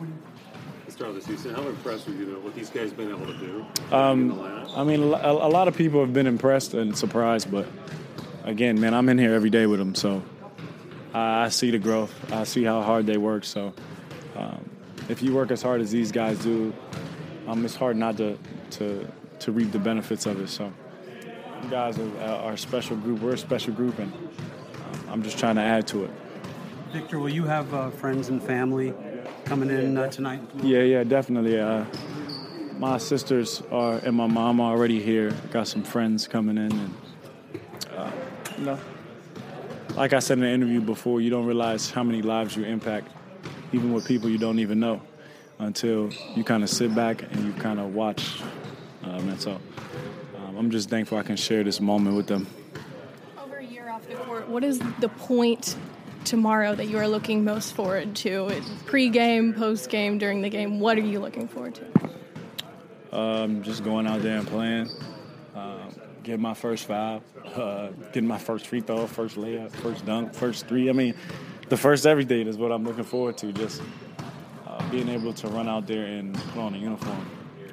start 0.88 1.10
of 1.10 1.16
the 1.16 1.22
season? 1.22 1.54
How 1.54 1.68
impressed 1.68 2.08
were 2.08 2.14
you 2.14 2.28
with 2.28 2.38
what 2.38 2.56
these 2.56 2.70
guys 2.70 2.94
been 2.94 3.10
able 3.10 3.26
to 3.26 3.38
do? 3.38 3.66
Um, 3.92 4.40
I 4.74 4.86
mean, 4.86 5.02
a, 5.04 5.32
a 5.32 5.52
lot 5.52 5.68
of 5.68 5.76
people 5.76 6.00
have 6.00 6.14
been 6.14 6.28
impressed 6.28 6.74
and 6.76 6.98
surprised, 6.98 7.52
but 7.52 7.68
again, 8.46 8.80
man, 8.80 8.94
I'm 8.94 9.10
in 9.10 9.18
here 9.18 9.34
every 9.34 9.50
day 9.50 9.66
with 9.66 9.80
them, 9.80 9.94
so 9.94 10.24
I 11.18 11.50
see 11.50 11.72
the 11.72 11.80
growth. 11.80 12.14
I 12.32 12.44
see 12.44 12.64
how 12.64 12.82
hard 12.82 13.06
they 13.06 13.18
work. 13.18 13.44
So 13.44 13.74
um, 14.36 14.70
if 15.10 15.22
you 15.22 15.34
work 15.34 15.52
as 15.52 15.62
hard 15.62 15.82
as 15.82 15.92
these 15.92 16.12
guys 16.12 16.38
do, 16.40 16.74
um, 17.48 17.64
it's 17.64 17.76
hard 17.76 17.98
not 17.98 18.18
to, 18.18 18.38
to, 18.72 19.08
to 19.40 19.52
reap 19.52 19.72
the 19.72 19.80
benefits 19.80 20.26
of 20.26 20.42
it. 20.42 20.50
So, 20.50 20.72
you 21.64 21.70
guys 21.70 21.98
are, 21.98 22.22
are 22.22 22.54
a 22.54 22.58
special 22.58 22.98
group. 22.98 23.22
We're 23.22 23.34
a 23.34 23.38
special 23.38 23.74
group, 23.74 24.00
and 24.00 24.14
um, 24.14 25.10
I'm 25.10 25.24
just 25.24 25.40
trying 25.40 25.56
to 25.56 25.62
add 25.62 25.88
to 25.88 26.04
it. 26.04 26.12
Victor, 26.92 27.20
will 27.20 27.30
you 27.30 27.46
have 27.46 27.74
uh, 27.74 27.90
friends 27.90 28.30
and 28.30 28.42
family 28.42 28.94
coming 29.46 29.70
in 29.70 29.98
uh, 29.98 30.10
tonight? 30.10 30.42
Yeah, 30.62 30.82
yeah, 30.82 31.04
definitely. 31.04 31.60
Uh, 31.60 31.86
my 32.78 32.98
sisters 32.98 33.64
are 33.72 33.98
and 34.00 34.16
my 34.16 34.28
mom 34.28 34.60
are 34.60 34.72
already 34.72 35.02
here. 35.02 35.32
Got 35.52 35.68
some 35.68 35.84
friends 35.84 36.28
coming 36.28 36.58
in, 36.58 36.72
and 36.72 36.94
uh, 37.96 38.12
you 38.58 38.66
know, 38.66 38.80
like 39.98 40.14
I 40.14 40.20
said 40.20 40.38
in 40.38 40.44
the 40.44 40.50
interview 40.50 40.80
before, 40.80 41.22
you 41.22 41.32
don't 41.32 41.46
realize 41.46 41.90
how 41.90 42.04
many 42.04 42.22
lives 42.22 42.56
you 42.56 42.64
impact, 42.64 43.12
even 43.74 43.92
with 43.92 44.08
people 44.08 44.30
you 44.30 44.38
don't 44.38 44.60
even 44.60 44.80
know 44.80 45.02
until 45.58 46.12
you 46.36 46.44
kind 46.44 46.64
of 46.64 46.70
sit 46.70 46.94
back 46.94 47.24
and 47.24 47.44
you 47.44 47.52
kind 47.54 47.80
of 47.80 47.96
watch. 47.96 48.42
Um, 49.04 49.28
and 49.30 49.42
so 49.42 49.60
um, 50.38 50.56
I'm 50.56 50.70
just 50.70 50.90
thankful 50.90 51.18
I 51.18 51.24
can 51.24 51.36
share 51.36 51.64
this 51.64 51.82
moment 51.82 52.16
with 52.16 52.28
them. 52.28 52.46
Over 53.44 53.58
a 53.58 53.64
year 53.64 53.90
off 53.90 54.08
the 54.08 54.16
court, 54.16 54.48
what 54.48 54.64
is 54.64 54.80
the 55.00 55.10
point 55.10 55.76
tomorrow 56.26 56.76
that 56.76 56.86
you 56.86 57.00
are 57.00 57.08
looking 57.08 57.44
most 57.44 57.74
forward 57.74 58.16
to? 58.18 58.62
Pre-game, 58.86 59.56
post-game, 59.56 60.20
during 60.20 60.44
the 60.44 60.50
game, 60.50 60.80
what 60.80 60.98
are 60.98 61.02
you 61.02 61.20
looking 61.20 61.48
forward 61.48 61.74
to? 61.76 63.18
Um, 63.18 63.64
just 63.64 63.84
going 63.84 64.06
out 64.06 64.22
there 64.22 64.38
and 64.38 64.48
playing, 64.48 64.90
getting 66.28 66.42
my 66.42 66.54
first 66.54 66.86
five, 66.86 67.24
uh, 67.56 67.88
getting 68.12 68.28
my 68.28 68.38
first 68.38 68.68
free 68.68 68.82
throw, 68.82 69.08
first 69.08 69.38
layup, 69.38 69.72
first 69.72 70.06
dunk, 70.06 70.34
first 70.34 70.68
three. 70.68 70.90
I 70.90 70.94
mean, 70.94 71.16
the 71.70 71.78
first 71.78 72.06
everything 72.06 72.48
is 72.48 72.58
what 72.58 72.72
I'm 72.72 72.84
looking 72.84 73.06
forward 73.06 73.38
to. 73.40 73.52
Just 73.54 73.82
being 74.92 75.10
able 75.10 75.34
to 75.34 75.48
run 75.48 75.68
out 75.68 75.88
there 75.88 76.06
and 76.06 76.34
put 76.34 76.60
on 76.60 76.74
a 76.74 76.78
uniform. 76.78 77.26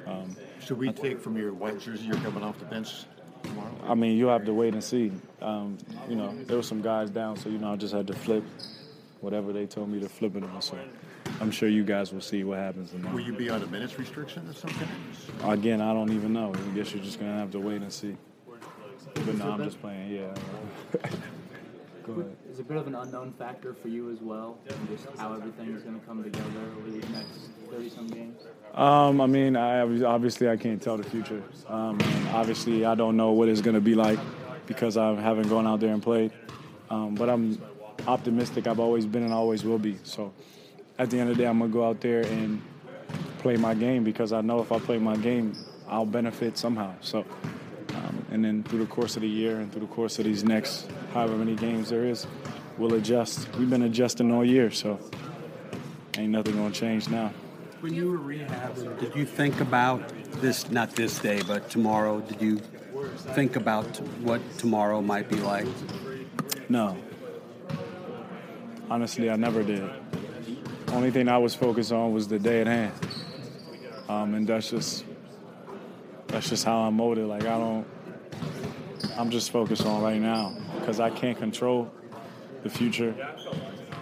Um, 0.05 0.35
Should 0.59 0.77
we 0.77 0.91
take 0.91 1.19
from 1.19 1.37
your 1.37 1.53
white 1.53 1.79
jersey 1.79 2.05
you're 2.05 2.15
coming 2.17 2.43
off 2.43 2.59
the 2.59 2.65
bench 2.65 3.05
tomorrow? 3.43 3.75
I 3.83 3.95
mean, 3.95 4.17
you 4.17 4.27
have 4.27 4.45
to 4.45 4.53
wait 4.53 4.73
and 4.73 4.83
see. 4.83 5.11
Um, 5.41 5.77
you 6.09 6.15
know, 6.15 6.35
there 6.45 6.57
were 6.57 6.63
some 6.63 6.81
guys 6.81 7.09
down, 7.09 7.37
so 7.37 7.49
you 7.49 7.57
know, 7.57 7.73
I 7.73 7.75
just 7.75 7.93
had 7.93 8.07
to 8.07 8.13
flip 8.13 8.43
whatever 9.21 9.53
they 9.53 9.65
told 9.65 9.89
me 9.89 9.99
to 9.99 10.09
flip 10.09 10.35
it 10.35 10.43
on. 10.43 10.61
So 10.61 10.77
I'm 11.39 11.51
sure 11.51 11.69
you 11.69 11.83
guys 11.83 12.11
will 12.11 12.21
see 12.21 12.43
what 12.43 12.59
happens 12.59 12.91
tomorrow. 12.91 13.15
Will 13.15 13.23
you 13.23 13.33
be 13.33 13.49
on 13.49 13.61
a 13.63 13.67
minutes 13.67 13.97
restriction 13.97 14.47
or 14.47 14.53
something? 14.53 14.87
Again, 15.43 15.81
I 15.81 15.93
don't 15.93 16.11
even 16.11 16.33
know. 16.33 16.53
I 16.53 16.75
guess 16.75 16.93
you're 16.93 17.03
just 17.03 17.19
gonna 17.19 17.37
have 17.37 17.51
to 17.51 17.59
wait 17.59 17.81
and 17.81 17.91
see. 17.91 18.17
But 19.15 19.37
no, 19.37 19.51
I'm 19.51 19.63
just 19.63 19.81
playing. 19.81 20.11
Yeah. 20.11 20.35
Go 22.05 22.13
ahead. 22.13 22.35
Is 22.51 22.59
a 22.59 22.63
bit 22.63 22.77
of 22.77 22.85
an 22.85 22.93
unknown 22.93 23.33
factor 23.33 23.73
for 23.73 23.87
you 23.87 24.11
as 24.11 24.19
well, 24.21 24.59
and 24.67 24.89
just 24.89 25.07
how 25.17 25.33
everything 25.33 25.75
is 25.75 25.81
going 25.81 25.99
to 25.99 26.05
come 26.05 26.23
together 26.23 26.47
over 26.77 26.91
these 26.91 27.09
next 27.09 27.49
30 27.71 27.89
some 27.89 28.07
games? 28.07 28.43
Um, 28.75 29.19
I 29.19 29.25
mean, 29.25 29.55
I 29.55 29.79
obviously 29.79 30.47
I 30.47 30.55
can't 30.55 30.79
tell 30.79 30.97
the 30.97 31.03
future. 31.03 31.41
Um, 31.67 31.97
obviously, 32.31 32.85
I 32.85 32.93
don't 32.93 33.17
know 33.17 33.31
what 33.31 33.49
it's 33.49 33.61
going 33.61 33.73
to 33.73 33.81
be 33.81 33.95
like 33.95 34.19
because 34.67 34.97
I 34.97 35.15
haven't 35.15 35.49
gone 35.49 35.65
out 35.65 35.79
there 35.79 35.93
and 35.93 36.03
played. 36.03 36.31
Um, 36.89 37.15
but 37.15 37.29
I'm 37.29 37.59
optimistic. 38.07 38.67
I've 38.67 38.79
always 38.79 39.05
been 39.05 39.23
and 39.23 39.33
always 39.33 39.63
will 39.63 39.79
be. 39.79 39.97
So, 40.03 40.31
at 40.99 41.09
the 41.09 41.19
end 41.19 41.29
of 41.29 41.37
the 41.37 41.43
day, 41.43 41.49
I'm 41.49 41.59
gonna 41.59 41.71
go 41.71 41.87
out 41.87 42.01
there 42.01 42.21
and 42.21 42.61
play 43.39 43.57
my 43.57 43.73
game 43.73 44.03
because 44.03 44.31
I 44.31 44.41
know 44.41 44.61
if 44.61 44.71
I 44.71 44.79
play 44.79 44.99
my 44.99 45.17
game, 45.17 45.57
I'll 45.87 46.05
benefit 46.05 46.57
somehow. 46.57 46.93
So, 47.01 47.25
and 48.35 48.43
then 48.43 48.63
through 48.63 48.79
the 48.79 48.85
course 48.85 49.15
of 49.15 49.21
the 49.21 49.29
year 49.29 49.61
and 49.61 49.71
through 49.71 49.79
the 49.87 49.93
course 49.93 50.19
of 50.19 50.25
these 50.25 50.43
next 50.43 50.89
however 51.13 51.37
many 51.37 51.55
games 51.55 51.89
there 51.89 52.03
is, 52.03 52.27
we'll 52.77 52.93
adjust. 52.93 53.47
We've 53.55 53.69
been 53.69 53.83
adjusting 53.83 54.29
all 54.29 54.43
year, 54.43 54.71
so 54.71 54.99
ain't 56.17 56.31
nothing 56.31 56.57
gonna 56.57 56.71
change 56.71 57.07
now. 57.07 57.31
When 57.79 57.93
you 57.93 58.11
were 58.11 58.17
rehabbing, 58.17 58.99
did 58.99 59.15
you 59.15 59.25
think 59.25 59.61
about 59.61 60.11
this, 60.41 60.69
not 60.69 60.97
this 60.97 61.17
day, 61.19 61.43
but 61.47 61.69
tomorrow? 61.69 62.19
Did 62.19 62.41
you 62.41 62.57
think 63.37 63.55
about 63.55 63.85
what 64.19 64.41
tomorrow 64.57 65.01
might 65.01 65.29
be 65.29 65.37
like? 65.37 65.67
No. 66.67 66.97
Honestly, 68.89 69.29
I 69.29 69.37
never 69.37 69.63
did. 69.63 69.89
Only 70.89 71.09
thing 71.09 71.29
I 71.29 71.37
was 71.37 71.55
focused 71.55 71.93
on 71.93 72.11
was 72.11 72.27
the 72.27 72.37
day 72.37 72.59
at 72.59 72.67
hand, 72.67 72.93
um, 74.09 74.33
and 74.33 74.45
that's 74.45 74.69
just 74.69 75.05
that's 76.27 76.49
just 76.49 76.65
how 76.65 76.79
I'm 76.79 76.95
molded. 76.95 77.27
Like 77.27 77.43
I 77.43 77.57
don't, 77.57 77.87
I'm 79.17 79.29
just 79.29 79.51
focused 79.51 79.85
on 79.85 80.01
right 80.01 80.19
now 80.19 80.53
because 80.79 80.99
I 80.99 81.09
can't 81.09 81.37
control 81.37 81.91
the 82.63 82.69
future. 82.69 83.15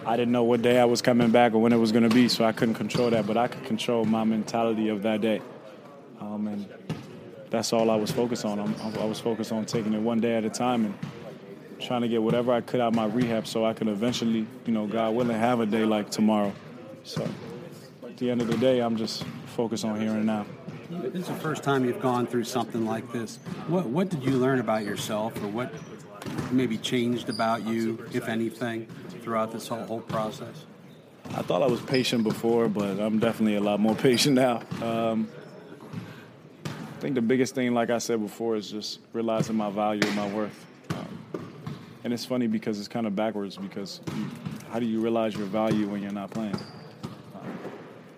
I 0.04 0.16
didn't 0.16 0.32
know 0.32 0.42
what 0.42 0.60
day 0.60 0.78
I 0.80 0.84
was 0.84 1.00
coming 1.00 1.30
back 1.30 1.54
or 1.54 1.58
when 1.58 1.72
it 1.72 1.76
was 1.76 1.92
going 1.92 2.08
to 2.08 2.14
be, 2.14 2.28
so 2.28 2.44
I 2.44 2.52
couldn't 2.52 2.74
control 2.74 3.10
that. 3.10 3.26
But 3.26 3.36
I 3.36 3.48
could 3.48 3.64
control 3.64 4.04
my 4.04 4.24
mentality 4.24 4.88
of 4.88 5.02
that 5.02 5.20
day, 5.20 5.40
um, 6.20 6.48
and 6.48 6.68
that's 7.48 7.72
all 7.72 7.90
I 7.90 7.96
was 7.96 8.10
focused 8.10 8.44
on. 8.44 8.58
I'm, 8.58 8.74
I 8.98 9.04
was 9.04 9.20
focused 9.20 9.52
on 9.52 9.64
taking 9.66 9.94
it 9.94 10.00
one 10.00 10.20
day 10.20 10.36
at 10.36 10.44
a 10.44 10.50
time 10.50 10.84
and 10.84 10.98
trying 11.80 12.02
to 12.02 12.08
get 12.08 12.22
whatever 12.22 12.52
I 12.52 12.60
could 12.60 12.80
out 12.80 12.88
of 12.88 12.94
my 12.94 13.06
rehab 13.06 13.46
so 13.46 13.64
I 13.64 13.72
could 13.72 13.88
eventually, 13.88 14.46
you 14.66 14.72
know, 14.72 14.86
God 14.86 15.14
willing, 15.14 15.36
have 15.36 15.60
a 15.60 15.66
day 15.66 15.84
like 15.84 16.10
tomorrow. 16.10 16.52
So 17.04 17.26
at 18.02 18.16
the 18.16 18.30
end 18.30 18.40
of 18.40 18.48
the 18.48 18.56
day, 18.56 18.80
I'm 18.80 18.96
just 18.96 19.24
focused 19.46 19.84
on 19.84 20.00
here 20.00 20.10
and 20.10 20.26
now. 20.26 20.46
This 20.90 21.22
is 21.22 21.28
the 21.28 21.34
first 21.34 21.62
time 21.62 21.84
you've 21.84 22.00
gone 22.00 22.26
through 22.26 22.44
something 22.44 22.84
like 22.84 23.10
this. 23.12 23.36
What 23.68 23.86
what 23.86 24.08
did 24.10 24.22
you 24.22 24.32
learn 24.32 24.60
about 24.60 24.84
yourself, 24.84 25.36
or 25.42 25.48
what 25.48 25.72
maybe 26.50 26.76
changed 26.76 27.28
about 27.28 27.66
you, 27.66 28.04
if 28.12 28.28
anything, 28.28 28.86
throughout 29.22 29.52
this 29.52 29.68
whole 29.68 29.84
whole 29.84 30.00
process? 30.00 30.64
I 31.30 31.42
thought 31.42 31.62
I 31.62 31.66
was 31.66 31.80
patient 31.80 32.22
before, 32.22 32.68
but 32.68 33.00
I'm 33.00 33.18
definitely 33.18 33.56
a 33.56 33.60
lot 33.60 33.80
more 33.80 33.94
patient 34.08 34.34
now. 34.34 34.62
Um, 34.82 35.28
I 36.66 37.00
think 37.00 37.14
the 37.14 37.22
biggest 37.22 37.54
thing, 37.54 37.72
like 37.74 37.90
I 37.90 37.98
said 37.98 38.20
before, 38.20 38.56
is 38.56 38.70
just 38.70 39.00
realizing 39.12 39.56
my 39.56 39.70
value 39.70 40.02
and 40.04 40.16
my 40.16 40.28
worth. 40.32 40.66
Um, 40.90 41.18
and 42.04 42.12
it's 42.12 42.24
funny 42.24 42.46
because 42.46 42.78
it's 42.78 42.88
kind 42.88 43.06
of 43.06 43.16
backwards 43.16 43.56
because 43.56 44.00
you, 44.14 44.30
how 44.70 44.78
do 44.78 44.86
you 44.86 45.00
realize 45.00 45.34
your 45.34 45.46
value 45.46 45.88
when 45.88 46.02
you're 46.02 46.12
not 46.12 46.30
playing? 46.30 46.56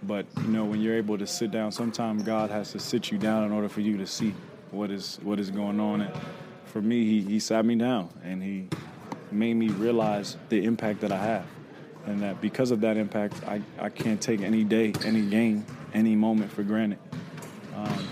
But 0.07 0.27
you 0.39 0.49
know, 0.49 0.65
when 0.65 0.81
you're 0.81 0.97
able 0.97 1.19
to 1.19 1.27
sit 1.27 1.51
down, 1.51 1.73
sometimes 1.73 2.23
God 2.23 2.51
has 2.51 2.73
to 2.73 2.79
sit 2.79 3.11
you 3.11 3.19
down 3.19 3.45
in 3.45 3.53
order 3.53 3.69
for 3.69 3.81
you 3.81 3.97
to 3.99 4.07
see 4.07 4.35
what 4.71 4.91
is 4.91 5.19
what 5.23 5.41
is 5.41 5.51
going 5.51 5.81
on. 5.81 6.03
And 6.03 6.15
for 6.67 6.81
me, 6.81 7.05
he, 7.05 7.21
he 7.23 7.41
sat 7.41 7.65
me 7.65 7.75
down 7.75 8.11
and 8.23 8.43
he 8.43 8.69
made 9.31 9.55
me 9.55 9.69
realize 9.69 10.37
the 10.49 10.65
impact 10.65 11.01
that 11.01 11.13
I 11.13 11.19
have. 11.19 11.47
And 12.07 12.23
that 12.23 12.41
because 12.41 12.71
of 12.71 12.81
that 12.83 12.97
impact, 12.97 13.43
I, 13.49 13.61
I 13.81 13.89
can't 13.89 14.21
take 14.21 14.41
any 14.41 14.63
day, 14.63 14.93
any 15.05 15.23
game, 15.23 15.67
any 15.93 16.15
moment 16.15 16.53
for 16.53 16.63
granted. 16.63 16.99
Um, 17.75 18.09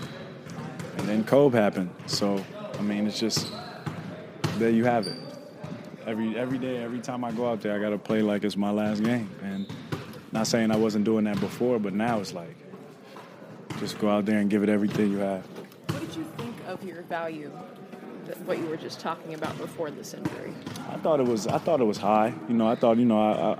and 0.97 1.07
then 1.07 1.23
Kobe 1.23 1.57
happened. 1.57 1.91
So, 2.05 2.43
I 2.77 2.81
mean, 2.81 3.07
it's 3.07 3.19
just, 3.19 3.51
there 4.57 4.69
you 4.69 4.83
have 4.83 5.07
it. 5.07 5.17
Every, 6.05 6.37
every 6.37 6.57
day, 6.57 6.83
every 6.83 6.99
time 6.99 7.23
I 7.23 7.31
go 7.31 7.49
out 7.49 7.61
there, 7.61 7.73
I 7.73 7.79
got 7.79 7.91
to 7.91 7.97
play 7.97 8.21
like 8.21 8.43
it's 8.43 8.57
my 8.57 8.69
last 8.69 9.01
game. 9.01 9.29
And 9.41 9.65
not 10.35 10.47
saying 10.47 10.69
I 10.69 10.75
wasn't 10.75 11.05
doing 11.05 11.23
that 11.23 11.39
before, 11.39 11.79
but 11.79 11.93
now 11.93 12.19
it's 12.19 12.33
like, 12.33 12.55
just 13.79 13.97
go 13.99 14.09
out 14.09 14.25
there 14.25 14.39
and 14.39 14.49
give 14.49 14.63
it 14.63 14.69
everything 14.69 15.11
you 15.11 15.19
have. 15.19 15.45
What 15.87 16.01
did 16.01 16.15
you 16.15 16.25
think 16.37 16.55
of 16.67 16.83
your 16.83 17.03
value 17.03 17.51
what 18.45 18.57
you 18.57 18.65
were 18.65 18.77
just 18.77 18.99
talking 18.99 19.33
about 19.33 19.57
before 19.57 19.91
this 19.91 20.13
injury? 20.13 20.53
I 20.89 20.97
thought 20.97 21.19
it 21.19 21.25
was 21.25 21.47
I 21.47 21.57
thought 21.57 21.79
it 21.79 21.85
was 21.85 21.97
high. 21.97 22.33
You 22.49 22.55
know, 22.55 22.67
I 22.67 22.75
thought 22.75 22.97
you 22.97 23.05
know 23.05 23.19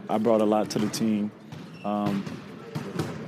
I, 0.10 0.16
I 0.16 0.18
brought 0.18 0.42
a 0.42 0.46
lot 0.46 0.70
to 0.72 0.80
the 0.80 0.90
team. 0.90 1.32
Um, 1.84 2.26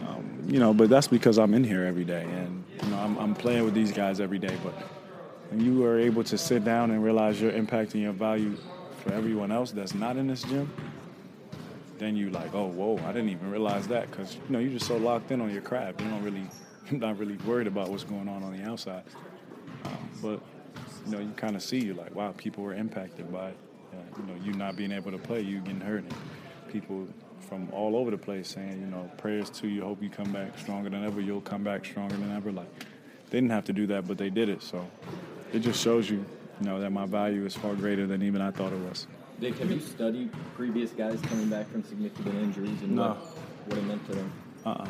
um, 0.08 0.44
you 0.48 0.60
know, 0.60 0.74
but 0.74 0.90
that's 0.90 1.08
because 1.08 1.38
I'm 1.38 1.54
in 1.54 1.64
here 1.64 1.86
every 1.86 2.04
day, 2.04 2.24
and 2.24 2.66
you 2.84 2.90
know 2.90 2.98
I'm, 2.98 3.18
I'm 3.18 3.36
playing 3.36 3.64
with 3.64 3.74
these 3.74 3.92
guys 3.92 4.20
every 4.20 4.40
day. 4.40 4.58
But 4.64 4.74
when 5.52 5.62
you 5.62 5.86
are 5.86 5.98
able 5.98 6.24
to 6.26 6.38
sit 6.38 6.66
down 6.66 6.92
and 6.92 7.04
realize 7.04 7.40
your 7.40 7.52
impact 7.52 7.94
and 7.94 8.04
your 8.04 8.14
value 8.14 8.58
for 9.04 9.14
everyone 9.14 9.52
else 9.52 9.72
that's 9.72 9.94
not 9.94 10.18
in 10.18 10.28
this 10.28 10.42
gym, 10.44 10.70
then 12.00 12.16
you 12.16 12.30
like, 12.30 12.54
oh, 12.54 12.68
whoa, 12.68 12.98
I 13.06 13.12
didn't 13.12 13.30
even 13.30 13.50
realize 13.50 13.88
that 13.88 14.10
because 14.10 14.36
you 14.36 14.42
know 14.50 14.60
you're 14.60 14.72
just 14.72 14.88
so 14.88 14.98
locked 14.98 15.32
in 15.32 15.42
on 15.42 15.52
your 15.52 15.62
craft. 15.62 16.02
You 16.02 16.10
don't 16.10 16.24
really, 16.24 16.48
you're 16.90 17.00
not 17.00 17.18
really 17.18 17.38
worried 17.38 17.68
about 17.68 17.90
what's 17.90 18.04
going 18.04 18.28
on 18.28 18.44
on 18.44 18.58
the 18.58 18.64
outside. 18.64 19.04
Um, 19.86 20.10
but 20.22 20.42
you 21.06 21.12
know, 21.12 21.20
you 21.20 21.32
kind 21.36 21.56
of 21.56 21.64
see 21.64 21.80
you 21.80 21.94
like, 21.94 22.14
wow, 22.14 22.34
people 22.38 22.64
were 22.64 22.74
impacted 22.74 23.32
by, 23.32 23.50
uh, 23.50 24.18
you 24.18 24.24
know, 24.24 24.36
you 24.44 24.54
not 24.54 24.76
being 24.76 24.92
able 24.92 25.12
to 25.12 25.18
play, 25.18 25.42
you 25.42 25.60
getting 25.60 25.82
hurt, 25.82 26.04
and 26.04 26.14
people 26.72 27.08
from 27.48 27.70
all 27.72 27.96
over 27.96 28.12
the 28.12 28.18
place 28.18 28.50
saying, 28.50 28.82
you 28.82 28.88
know, 28.88 29.10
prayers 29.18 29.50
to 29.50 29.68
you, 29.68 29.82
hope 29.82 30.04
you 30.04 30.10
come 30.10 30.32
back 30.32 30.58
stronger 30.58 30.90
than 30.90 31.06
ever. 31.06 31.22
You'll 31.22 31.42
come 31.42 31.64
back 31.64 31.86
stronger 31.86 32.16
than 32.16 32.36
ever. 32.36 32.52
Like, 32.52 32.68
they 33.30 33.38
didn't 33.38 33.52
have 33.52 33.66
to 33.66 33.74
do 33.74 33.88
that, 33.88 34.08
but 34.08 34.18
they 34.18 34.30
did 34.30 34.50
it. 34.50 34.62
So 34.62 34.86
it 35.54 35.60
just 35.60 35.82
shows 35.82 36.10
you, 36.10 36.26
you 36.60 36.66
know, 36.68 36.80
that 36.80 36.92
my 36.92 37.06
value 37.06 37.46
is 37.46 37.56
far 37.56 37.76
greater 37.76 38.08
than 38.08 38.24
even 38.24 38.42
I 38.42 38.52
thought 38.52 38.74
it 38.74 38.80
was. 38.80 39.08
Dick, 39.40 39.58
have 39.60 39.72
you 39.72 39.80
studied 39.80 40.32
previous 40.56 40.92
guys 40.92 41.22
coming 41.22 41.48
back 41.50 41.70
from 41.72 41.84
significant 41.84 42.36
injuries 42.36 42.82
and 42.82 42.96
no. 42.96 43.10
what, 43.10 43.18
what 43.68 43.78
it 43.78 43.84
meant 43.84 44.06
to 44.08 44.16
them? 44.16 44.32
Uh-uh. 44.66 44.88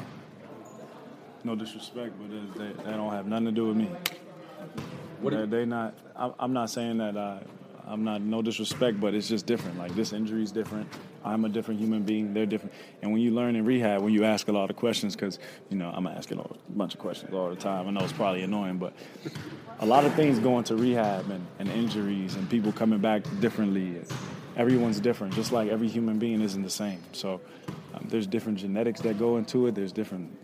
No 1.44 1.56
disrespect, 1.56 2.14
but 2.20 2.58
they, 2.58 2.72
they 2.84 2.92
don't 2.92 3.12
have 3.12 3.28
nothing 3.28 3.46
to 3.46 3.52
do 3.52 3.68
with 3.68 3.78
me. 3.78 3.90
What 5.22 5.34
they, 5.34 5.46
they 5.46 5.66
not. 5.66 5.98
I'm 6.40 6.54
not 6.54 6.70
saying 6.70 6.98
that 6.98 7.18
I, 7.18 7.42
I'm 7.86 8.04
not 8.04 8.22
no 8.22 8.42
disrespect, 8.42 9.00
but 9.00 9.14
it's 9.14 9.28
just 9.28 9.46
different. 9.46 9.78
Like 9.78 9.96
this 9.96 10.14
injury 10.14 10.44
is 10.44 10.52
different. 10.52 10.88
I'm 11.28 11.46
a 11.46 11.50
different 11.50 11.80
human 11.80 12.04
being. 12.04 12.34
They're 12.34 12.46
different. 12.46 12.74
And 13.02 13.12
when 13.12 13.22
you 13.22 13.32
learn 13.32 13.56
in 13.56 13.66
rehab, 13.66 14.02
when 14.02 14.14
you 14.14 14.24
ask 14.24 14.48
a 14.48 14.52
lot 14.52 14.70
of 14.70 14.76
questions, 14.76 15.16
because 15.16 15.40
you 15.70 15.78
know 15.78 15.92
I'm 15.94 16.08
asking 16.08 16.40
a 16.40 16.48
bunch 16.70 16.94
of 16.94 17.00
questions 17.00 17.34
all 17.34 17.50
the 17.50 17.56
time. 17.56 17.88
I 17.88 17.92
know 17.92 18.02
it's 18.02 18.14
probably 18.14 18.44
annoying, 18.44 18.78
but 18.78 18.94
a 19.80 19.86
lot 19.86 20.06
of 20.06 20.14
things 20.16 20.40
go 20.40 20.58
into 20.58 20.76
rehab 20.76 21.30
and, 21.30 21.46
and 21.60 21.70
injuries 21.70 22.36
and 22.36 22.50
people 22.50 22.72
coming 22.72 23.00
back 23.00 23.24
differently. 23.40 24.02
Everyone's 24.56 25.00
different, 25.00 25.36
just 25.36 25.52
like 25.52 25.70
every 25.70 25.88
human 25.88 26.18
being 26.18 26.42
isn't 26.42 26.64
the 26.64 26.70
same. 26.70 27.04
So 27.12 27.42
um, 27.94 28.08
there's 28.10 28.26
different 28.26 28.58
genetics 28.58 29.02
that 29.02 29.20
go 29.20 29.38
into 29.38 29.68
it. 29.68 29.76
There's 29.76 29.92
different 29.92 30.36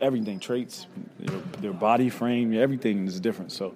everything, 0.00 0.40
traits, 0.40 0.86
their 1.58 1.72
body 1.72 2.08
frame, 2.08 2.54
everything 2.54 3.06
is 3.06 3.20
different. 3.20 3.52
So 3.52 3.74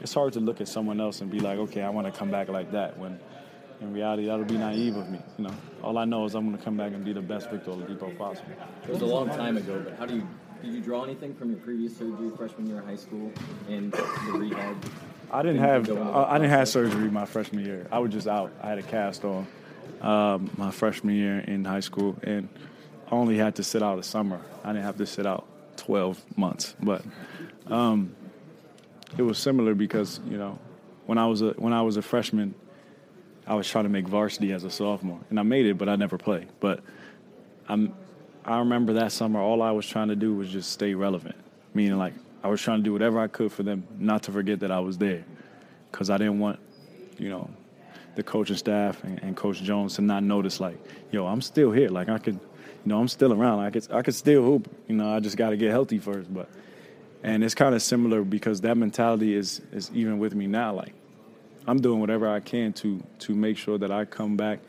it's 0.00 0.14
hard 0.14 0.32
to 0.34 0.40
look 0.40 0.60
at 0.60 0.68
someone 0.68 1.00
else 1.00 1.20
and 1.20 1.30
be 1.30 1.40
like, 1.40 1.58
okay, 1.58 1.82
I 1.82 1.90
want 1.90 2.06
to 2.06 2.16
come 2.16 2.30
back 2.30 2.48
like 2.48 2.72
that. 2.72 2.98
When 2.98 3.18
in 3.84 3.92
reality, 3.92 4.26
that'll 4.26 4.44
be 4.44 4.56
naive 4.56 4.96
of 4.96 5.08
me. 5.10 5.20
You 5.38 5.44
know, 5.44 5.54
all 5.82 5.98
I 5.98 6.04
know 6.04 6.24
is 6.24 6.34
I'm 6.34 6.46
going 6.46 6.56
to 6.56 6.64
come 6.64 6.76
back 6.76 6.92
and 6.92 7.04
be 7.04 7.12
the 7.12 7.20
best 7.20 7.50
Victor 7.50 7.70
Oladipo 7.70 8.16
possible. 8.16 8.52
It 8.82 8.90
was 8.90 9.02
a 9.02 9.06
long 9.06 9.28
time 9.28 9.56
ago, 9.56 9.80
but 9.84 9.96
how 9.96 10.06
do 10.06 10.16
you 10.16 10.26
did 10.62 10.72
you 10.72 10.80
draw 10.80 11.04
anything 11.04 11.34
from 11.34 11.50
your 11.50 11.60
previous 11.60 11.94
surgery 11.96 12.30
freshman 12.36 12.66
year 12.66 12.78
of 12.78 12.86
high 12.86 12.96
school 12.96 13.30
and 13.68 13.92
the 13.92 14.32
rehab? 14.32 14.76
I 15.30 15.42
didn't 15.42 15.60
have 15.60 15.90
I, 15.90 16.24
I 16.24 16.38
didn't 16.38 16.50
have 16.50 16.68
surgery 16.68 17.10
my 17.10 17.26
freshman 17.26 17.64
year. 17.64 17.86
I 17.92 17.98
was 17.98 18.12
just 18.12 18.26
out. 18.26 18.50
I 18.62 18.68
had 18.70 18.78
a 18.78 18.82
cast 18.82 19.24
on 19.24 19.46
um, 20.00 20.50
my 20.56 20.70
freshman 20.70 21.14
year 21.14 21.40
in 21.40 21.64
high 21.64 21.80
school, 21.80 22.16
and 22.22 22.48
I 23.08 23.14
only 23.14 23.36
had 23.36 23.56
to 23.56 23.62
sit 23.62 23.82
out 23.82 23.98
a 23.98 24.02
summer. 24.02 24.40
I 24.64 24.72
didn't 24.72 24.84
have 24.84 24.96
to 24.96 25.06
sit 25.06 25.26
out 25.26 25.46
12 25.76 26.38
months. 26.38 26.74
But 26.80 27.04
um, 27.66 28.14
it 29.18 29.22
was 29.22 29.38
similar 29.38 29.74
because 29.74 30.20
you 30.26 30.38
know 30.38 30.58
when 31.04 31.18
I 31.18 31.26
was 31.26 31.42
a 31.42 31.50
when 31.58 31.74
I 31.74 31.82
was 31.82 31.98
a 31.98 32.02
freshman, 32.02 32.54
I 33.46 33.54
was 33.54 33.68
trying 33.68 33.84
to 33.84 33.90
make 33.90 34.08
varsity 34.08 34.52
as 34.52 34.64
a 34.64 34.70
sophomore, 34.70 35.20
and 35.30 35.38
I 35.38 35.42
made 35.42 35.66
it, 35.66 35.76
but 35.76 35.88
I 35.88 35.96
never 35.96 36.16
played. 36.16 36.48
But 36.60 36.80
I'm 37.68 37.94
I 38.44 38.58
remember 38.58 38.94
that 38.94 39.10
summer, 39.12 39.40
all 39.40 39.62
I 39.62 39.70
was 39.70 39.86
trying 39.86 40.08
to 40.08 40.16
do 40.16 40.34
was 40.34 40.50
just 40.50 40.70
stay 40.70 40.94
relevant. 40.94 41.36
Meaning, 41.72 41.98
like, 41.98 42.12
I 42.42 42.48
was 42.48 42.60
trying 42.60 42.80
to 42.80 42.84
do 42.84 42.92
whatever 42.92 43.18
I 43.18 43.26
could 43.26 43.50
for 43.50 43.62
them 43.62 43.86
not 43.98 44.24
to 44.24 44.32
forget 44.32 44.60
that 44.60 44.70
I 44.70 44.80
was 44.80 44.98
there. 44.98 45.24
Because 45.90 46.10
I 46.10 46.18
didn't 46.18 46.40
want, 46.40 46.58
you 47.18 47.30
know, 47.30 47.48
the 48.16 48.22
coaching 48.22 48.56
staff 48.56 49.02
and, 49.02 49.18
and, 49.22 49.36
Coach 49.36 49.62
Jones 49.62 49.94
to 49.94 50.02
not 50.02 50.22
notice, 50.22 50.60
like, 50.60 50.76
yo, 51.10 51.26
I'm 51.26 51.40
still 51.40 51.72
here. 51.72 51.88
Like, 51.88 52.10
I 52.10 52.18
could, 52.18 52.34
you 52.34 52.40
know, 52.84 53.00
I'm 53.00 53.08
still 53.08 53.32
around. 53.32 53.60
I 53.60 53.70
could, 53.70 53.90
I 53.90 54.02
could 54.02 54.14
still 54.14 54.42
hoop. 54.42 54.70
You 54.88 54.96
know, 54.96 55.10
I 55.10 55.20
just 55.20 55.38
got 55.38 55.50
to 55.50 55.56
get 55.56 55.70
healthy 55.70 55.98
first. 55.98 56.32
But, 56.32 56.50
and 57.22 57.42
it's 57.42 57.54
kind 57.54 57.74
of 57.74 57.80
similar 57.80 58.22
because 58.22 58.60
that 58.60 58.76
mentality 58.76 59.34
is 59.34 59.62
is 59.72 59.90
even 59.94 60.18
with 60.18 60.34
me 60.34 60.46
now. 60.46 60.74
Like, 60.74 60.92
I'm 61.66 61.80
doing 61.80 62.00
whatever 62.00 62.28
I 62.28 62.40
can 62.40 62.72
to 62.74 63.02
to 63.20 63.34
make 63.34 63.56
sure 63.56 63.78
that 63.78 63.90
I 63.90 64.04
come 64.04 64.36
back 64.36 64.60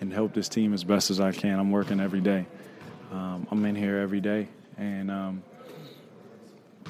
and 0.00 0.12
help 0.12 0.34
this 0.34 0.48
team 0.48 0.74
as 0.74 0.84
best 0.84 1.10
as 1.10 1.20
I 1.20 1.32
can. 1.32 1.58
I'm 1.58 1.70
working 1.70 2.00
every 2.00 2.20
day. 2.20 2.46
Um, 3.10 3.46
I'm 3.50 3.64
in 3.64 3.74
here 3.74 3.98
every 3.98 4.20
day, 4.20 4.48
and 4.76 5.10
um, 5.10 5.42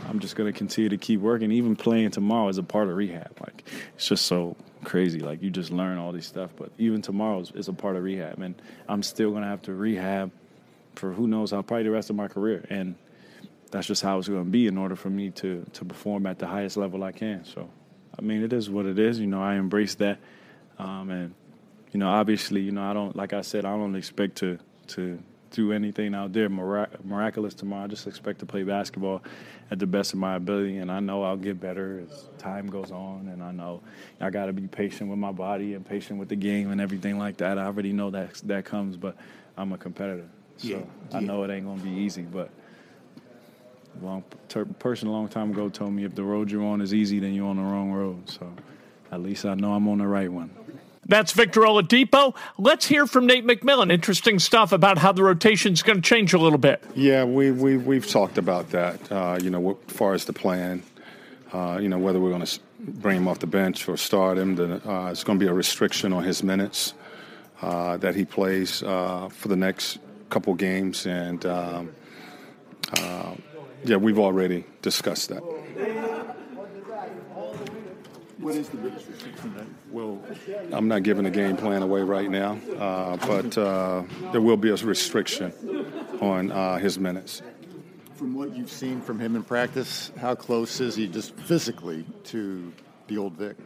I'm 0.09 0.19
just 0.19 0.35
gonna 0.35 0.53
continue 0.53 0.89
to 0.89 0.97
keep 0.97 1.21
working. 1.21 1.53
Even 1.53 1.77
playing 1.77 2.11
tomorrow 2.11 2.49
is 2.49 2.59
a 2.59 2.63
part 2.63 2.89
of 2.89 2.97
rehab. 2.97 3.39
Like 3.41 3.69
it's 3.95 4.09
just 4.09 4.27
so 4.27 4.57
crazy. 4.85 5.21
Like 5.21 5.43
you 5.43 5.51
just 5.51 5.71
learn 5.71 5.99
all 5.99 6.13
these 6.13 6.27
stuff. 6.27 6.51
But 6.57 6.71
even 6.79 7.03
tomorrow 7.03 7.41
is, 7.41 7.53
is 7.53 7.69
a 7.69 7.73
part 7.73 7.97
of 7.97 8.03
rehab, 8.03 8.41
and 8.41 8.61
I'm 8.89 9.03
still 9.03 9.31
gonna 9.31 9.47
have 9.47 9.63
to 9.63 9.75
rehab 9.75 10.33
for 10.97 11.13
who 11.13 11.27
knows 11.27 11.53
how 11.53 11.63
probably 11.63 11.85
the 11.85 11.91
rest 11.91 12.11
of 12.11 12.17
my 12.17 12.29
career. 12.29 12.65
And 12.69 12.97
that's 13.71 13.87
just 13.87 14.03
how 14.03 14.19
it's 14.19 14.29
gonna 14.29 14.45
be 14.45 14.67
in 14.67 14.77
order 14.77 14.97
for 14.97 15.11
me 15.11 15.31
to 15.31 15.65
to 15.73 15.85
perform 15.85 16.27
at 16.27 16.39
the 16.39 16.47
highest 16.47 16.77
level 16.77 17.05
I 17.05 17.13
can. 17.13 17.45
So, 17.45 17.69
I 18.19 18.23
mean, 18.23 18.43
it 18.43 18.53
is 18.53 18.69
what 18.69 18.87
it 18.87 18.99
is. 18.99 19.19
You 19.19 19.27
know, 19.27 19.43
I 19.43 19.55
embrace 19.55 19.95
that, 19.97 20.19
um, 20.79 21.11
and 21.11 21.35
you 21.93 22.01
know, 22.01 22.09
obviously, 22.09 22.61
you 22.61 22.73
know, 22.73 22.83
I 22.83 22.93
don't 22.93 23.17
like 23.17 23.33
I 23.33 23.41
said, 23.43 23.65
I 23.65 23.77
don't 23.77 23.97
expect 23.97 24.37
to 24.39 24.59
to 24.89 25.19
do 25.53 25.73
anything 25.73 26.15
out 26.15 26.33
there 26.33 26.49
mirac- 26.49 27.05
miraculous 27.05 27.55
tomorrow. 27.55 27.85
I 27.85 27.87
just 27.87 28.07
expect 28.07 28.39
to 28.41 28.47
play 28.47 28.63
basketball 28.63 29.23
at 29.71 29.79
the 29.79 29.87
best 29.87 30.13
of 30.15 30.19
my 30.19 30.35
ability, 30.35 30.79
and 30.79 30.91
I 30.91 31.01
know 31.01 31.23
I'll 31.23 31.37
get 31.37 31.61
better 31.61 32.03
as 32.11 32.29
time 32.39 32.69
goes 32.69 32.91
on. 32.91 33.29
And 33.31 33.43
I 33.43 33.53
know 33.53 33.83
I 34.21 34.31
got 34.31 34.47
to 34.47 34.53
be 34.53 34.67
patient 34.67 35.11
with 35.11 35.19
my 35.19 35.33
body 35.33 35.75
and 35.75 35.87
patient 35.87 36.19
with 36.19 36.29
the 36.29 36.37
game 36.37 36.71
and 36.71 36.81
everything 36.81 37.19
like 37.19 37.37
that. 37.39 37.59
I 37.59 37.65
already 37.67 37.93
know 37.93 38.11
that 38.11 38.35
that 38.45 38.65
comes, 38.65 38.97
but 38.97 39.17
I'm 39.57 39.73
a 39.73 39.79
competitor, 39.79 40.29
so 40.57 40.69
yeah. 40.69 40.79
I 41.13 41.21
know 41.21 41.45
it 41.45 41.51
ain't 41.51 41.67
gonna 41.67 41.83
be 41.83 41.91
easy. 41.91 42.23
But 42.23 42.51
long 44.01 44.25
ter- 44.49 44.65
person 44.65 45.09
a 45.09 45.13
long 45.13 45.29
time 45.29 45.51
ago 45.51 45.69
told 45.69 45.93
me 45.93 46.05
if 46.05 46.15
the 46.15 46.25
road 46.25 46.51
you're 46.51 46.65
on 46.65 46.81
is 46.81 46.95
easy, 46.95 47.19
then 47.19 47.35
you're 47.35 47.49
on 47.49 47.57
the 47.57 47.63
wrong 47.63 47.93
road. 47.93 48.31
So 48.31 48.53
at 49.11 49.23
least 49.23 49.45
I 49.45 49.55
know 49.55 49.75
I'm 49.75 49.89
on 49.89 49.99
the 49.99 50.07
right 50.07 50.31
one. 50.33 50.51
That's 51.05 51.33
Victor 51.33 51.63
Oladipo. 51.63 52.35
Let's 52.59 52.87
hear 52.87 53.07
from 53.07 53.27
Nate 53.27 53.45
McMillan. 53.45 53.91
Interesting 53.93 54.39
stuff 54.39 54.71
about 54.71 54.99
how 54.99 55.11
the 55.13 55.25
rotation 55.25 55.73
is 55.73 55.83
going 55.83 56.01
to 56.01 56.03
change 56.03 56.33
a 56.33 56.39
little 56.39 56.59
bit. 56.59 56.83
Yeah, 56.95 57.25
we, 57.25 57.51
we, 57.51 57.77
we've 57.77 58.09
talked 58.09 58.39
about 58.39 58.71
that, 58.71 59.11
uh, 59.11 59.39
you 59.43 59.51
know, 59.51 59.79
as 59.89 59.97
far 59.97 60.15
as 60.15 60.25
the 60.25 60.33
plan, 60.33 60.83
uh, 61.53 61.79
you 61.83 61.89
know, 61.89 61.99
whether 61.99 62.21
we're 62.21 62.31
going 62.31 62.47
to 62.47 62.61
bring 62.79 63.17
him 63.17 63.27
off 63.27 63.41
the 63.41 63.49
bench 63.49 63.89
or 63.89 63.97
start 63.97 64.39
him. 64.39 64.55
The, 64.55 64.89
uh, 64.89 65.11
it's 65.11 65.25
going 65.25 65.41
to 65.41 65.45
be 65.45 65.51
a 65.51 65.55
restriction 65.55 66.13
on 66.13 66.23
his 66.23 66.45
minutes 66.45 66.95
uh, 67.61 67.97
that 67.97 68.15
he 68.15 68.25
plays 68.25 68.83
uh, 68.85 69.29
for 69.29 69.49
the 69.49 69.57
next 69.57 69.99
couple 70.31 70.55
games. 70.55 71.05
And, 71.05 71.45
um, 71.47 71.93
uh, 72.97 73.35
yeah, 73.85 73.97
we've 73.97 74.19
already 74.19 74.65
discussed 74.83 75.29
that. 75.31 75.43
What 78.39 78.57
is 78.57 78.69
the 78.71 78.77
biggest 78.79 79.09
restriction 79.09 79.55
that 79.55 79.67
will? 79.93 80.21
I'm 80.73 80.89
not 80.89 81.05
giving 81.05 81.25
the 81.25 81.31
game 81.31 81.57
plan 81.57 81.83
away 81.83 82.03
right 82.03 82.29
now, 82.29 82.59
uh, 82.77 83.17
but 83.19 83.57
uh, 83.57 84.03
there 84.33 84.41
will 84.41 84.57
be 84.57 84.71
a 84.71 84.77
restriction 84.77 85.53
on 86.21 86.51
uh, 86.51 86.79
his 86.79 86.99
minutes. 86.99 87.41
From 88.17 88.35
what 88.35 88.55
you've 88.57 88.71
seen 88.71 89.01
from 89.01 89.21
him 89.21 89.37
in 89.37 89.45
practice, 89.45 90.11
how 90.19 90.35
close 90.35 90.81
is 90.81 90.97
he 90.97 91.07
just 91.07 91.37
physically 91.37 92.05
to 92.25 92.73
the 93.07 93.19
old 93.19 93.35
Vic? 93.35 93.57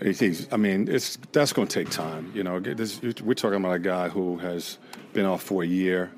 He's, 0.00 0.52
I 0.52 0.56
mean, 0.56 0.88
it's 0.88 1.18
that's 1.32 1.52
going 1.52 1.68
to 1.68 1.74
take 1.84 1.90
time. 1.90 2.32
You 2.34 2.44
know, 2.44 2.60
this, 2.60 3.00
we're 3.02 3.34
talking 3.34 3.58
about 3.58 3.74
a 3.74 3.78
guy 3.78 4.08
who 4.08 4.36
has 4.38 4.78
been 5.12 5.26
off 5.26 5.42
for 5.42 5.62
a 5.62 5.66
year. 5.66 6.12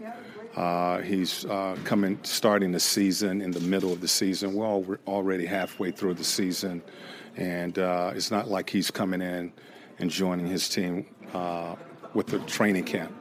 Uh, 0.56 0.98
he's 0.98 1.44
uh, 1.46 1.76
coming, 1.84 2.18
starting 2.22 2.70
the 2.70 2.80
season 2.80 3.40
in 3.40 3.50
the 3.50 3.60
middle 3.60 3.92
of 3.92 4.00
the 4.00 4.08
season. 4.08 4.54
We're 4.54 4.66
all, 4.66 4.86
already 5.06 5.46
halfway 5.46 5.90
through 5.90 6.14
the 6.14 6.24
season 6.24 6.82
and 7.36 7.78
uh, 7.78 8.12
it's 8.14 8.30
not 8.30 8.48
like 8.48 8.70
he's 8.70 8.90
coming 8.90 9.20
in 9.20 9.52
and 9.98 10.10
joining 10.10 10.46
his 10.46 10.68
team 10.68 11.06
uh, 11.32 11.74
with 12.14 12.28
the 12.28 12.38
training 12.40 12.84
camp. 12.84 13.12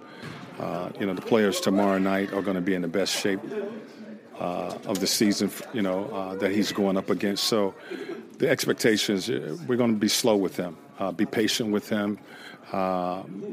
Uh, 0.59 0.89
you 0.99 1.05
know, 1.05 1.13
the 1.13 1.21
players 1.21 1.59
tomorrow 1.59 1.97
night 1.97 2.31
are 2.33 2.41
going 2.41 2.55
to 2.55 2.61
be 2.61 2.75
in 2.75 2.81
the 2.81 2.87
best 2.87 3.15
shape 3.19 3.39
uh, 4.39 4.77
of 4.85 4.99
the 4.99 5.07
season. 5.07 5.49
You 5.73 5.81
know 5.81 6.37
that 6.37 6.51
he's 6.51 6.71
going 6.71 6.97
up 6.97 7.09
against. 7.09 7.45
So 7.45 7.73
the 8.37 8.49
expectations 8.49 9.29
we're 9.29 9.77
going 9.77 9.93
to 9.93 9.99
be 9.99 10.07
slow 10.07 10.35
with 10.35 10.55
him. 10.55 10.77
be 11.15 11.25
patient 11.25 11.71
with 11.71 11.89
him. 11.89 12.19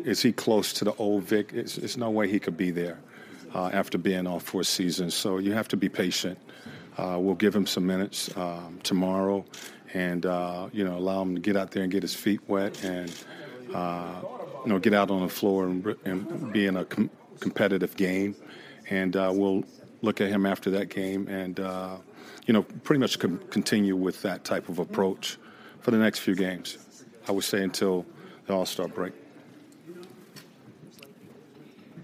is 0.04 0.20
he 0.20 0.32
close 0.32 0.74
to 0.74 0.84
the 0.84 0.94
old 0.96 1.24
Vic? 1.24 1.52
It's, 1.54 1.78
it's 1.78 1.96
no 1.96 2.10
way 2.10 2.28
he 2.28 2.38
could 2.38 2.56
be 2.56 2.70
there 2.70 2.98
after 3.54 3.98
being 3.98 4.26
off 4.26 4.42
for 4.42 4.60
a 4.60 4.64
season. 4.64 5.10
So 5.10 5.38
you 5.38 5.52
have 5.52 5.68
to 5.68 5.76
be 5.76 5.88
patient. 5.88 6.38
we'll 6.98 7.34
give 7.34 7.54
him 7.54 7.66
some 7.66 7.86
minutes 7.86 8.34
um, 8.36 8.78
tomorrow 8.82 9.44
and 9.94 10.26
uh, 10.26 10.68
you 10.72 10.84
know 10.84 10.96
allow 10.96 11.22
him 11.22 11.34
to 11.34 11.40
get 11.40 11.56
out 11.56 11.70
there 11.70 11.82
and 11.82 11.92
get 11.92 12.02
his 12.02 12.14
feet 12.14 12.40
wet 12.48 12.82
and 12.84 13.12
uh, 13.74 14.20
you 14.64 14.72
know 14.72 14.78
get 14.78 14.94
out 14.94 15.10
on 15.10 15.22
the 15.22 15.28
floor 15.28 15.66
and, 15.66 15.96
and 16.04 16.52
be 16.52 16.66
in 16.66 16.76
a 16.76 16.84
com- 16.84 17.10
competitive 17.40 17.96
game. 17.96 18.34
And 18.88 19.14
uh, 19.16 19.30
we'll 19.34 19.64
look 20.02 20.20
at 20.20 20.30
him 20.30 20.46
after 20.46 20.70
that 20.70 20.88
game 20.88 21.28
and 21.28 21.60
uh, 21.60 21.96
you 22.46 22.54
know 22.54 22.62
pretty 22.62 23.00
much 23.00 23.18
com- 23.18 23.40
continue 23.50 23.96
with 23.96 24.22
that 24.22 24.44
type 24.44 24.68
of 24.68 24.78
approach 24.78 25.38
for 25.80 25.90
the 25.90 25.98
next 25.98 26.20
few 26.20 26.34
games. 26.34 26.78
I 27.28 27.32
would 27.32 27.44
say 27.44 27.62
until 27.62 28.06
the 28.46 28.54
All 28.54 28.66
Star 28.66 28.88
break. 28.88 29.12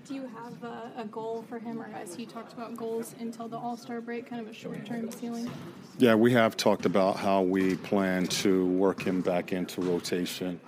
Do 0.06 0.14
you 0.14 0.30
have 0.46 0.62
a, 0.62 1.00
a, 1.02 1.04
goal 1.06 1.44
for 1.48 1.58
him, 1.58 1.80
or 1.80 1.86
has 1.86 2.14
he 2.14 2.24
talked 2.24 2.52
about 2.52 2.76
goals 2.76 3.14
until 3.18 3.48
the 3.48 3.56
All 3.56 3.76
Star 3.76 4.00
break, 4.00 4.30
kind 4.30 4.40
of 4.40 4.48
a 4.48 4.54
short 4.54 4.84
term 4.86 5.10
ceiling? 5.10 5.50
Yeah, 5.98 6.14
we 6.14 6.32
have 6.32 6.56
talked 6.56 6.86
about 6.86 7.16
how 7.16 7.42
we 7.42 7.74
plan 7.76 8.26
to 8.28 8.66
work 8.66 9.02
him 9.02 9.22
back 9.22 9.52
into 9.52 9.80
rotation. 9.80 10.60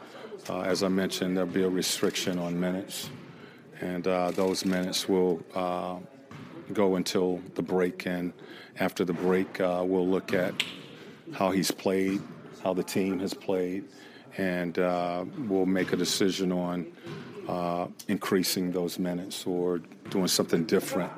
Uh, 0.48 0.62
as 0.62 0.82
I 0.82 0.88
mentioned, 0.88 1.36
there'll 1.36 1.50
be 1.50 1.62
a 1.62 1.68
restriction 1.68 2.38
on 2.38 2.58
minutes, 2.58 3.10
and 3.80 4.06
uh, 4.08 4.32
those 4.32 4.64
minutes 4.64 5.08
will 5.08 5.42
uh, 5.54 5.98
go 6.72 6.96
until 6.96 7.40
the 7.54 7.62
break. 7.62 8.06
And 8.06 8.32
after 8.80 9.04
the 9.04 9.12
break, 9.12 9.60
uh, 9.60 9.84
we'll 9.86 10.08
look 10.08 10.32
at 10.32 10.64
how 11.32 11.52
he's 11.52 11.70
played, 11.70 12.20
how 12.64 12.74
the 12.74 12.82
team 12.82 13.20
has 13.20 13.32
played, 13.32 13.84
and 14.38 14.76
uh, 14.78 15.24
we'll 15.46 15.66
make 15.66 15.92
a 15.92 15.96
decision 15.96 16.50
on 16.50 16.86
uh, 17.48 17.86
increasing 18.08 18.70
those 18.72 18.98
minutes 18.98 19.46
or 19.46 19.78
doing 20.10 20.28
something 20.28 20.64
different 20.64 21.10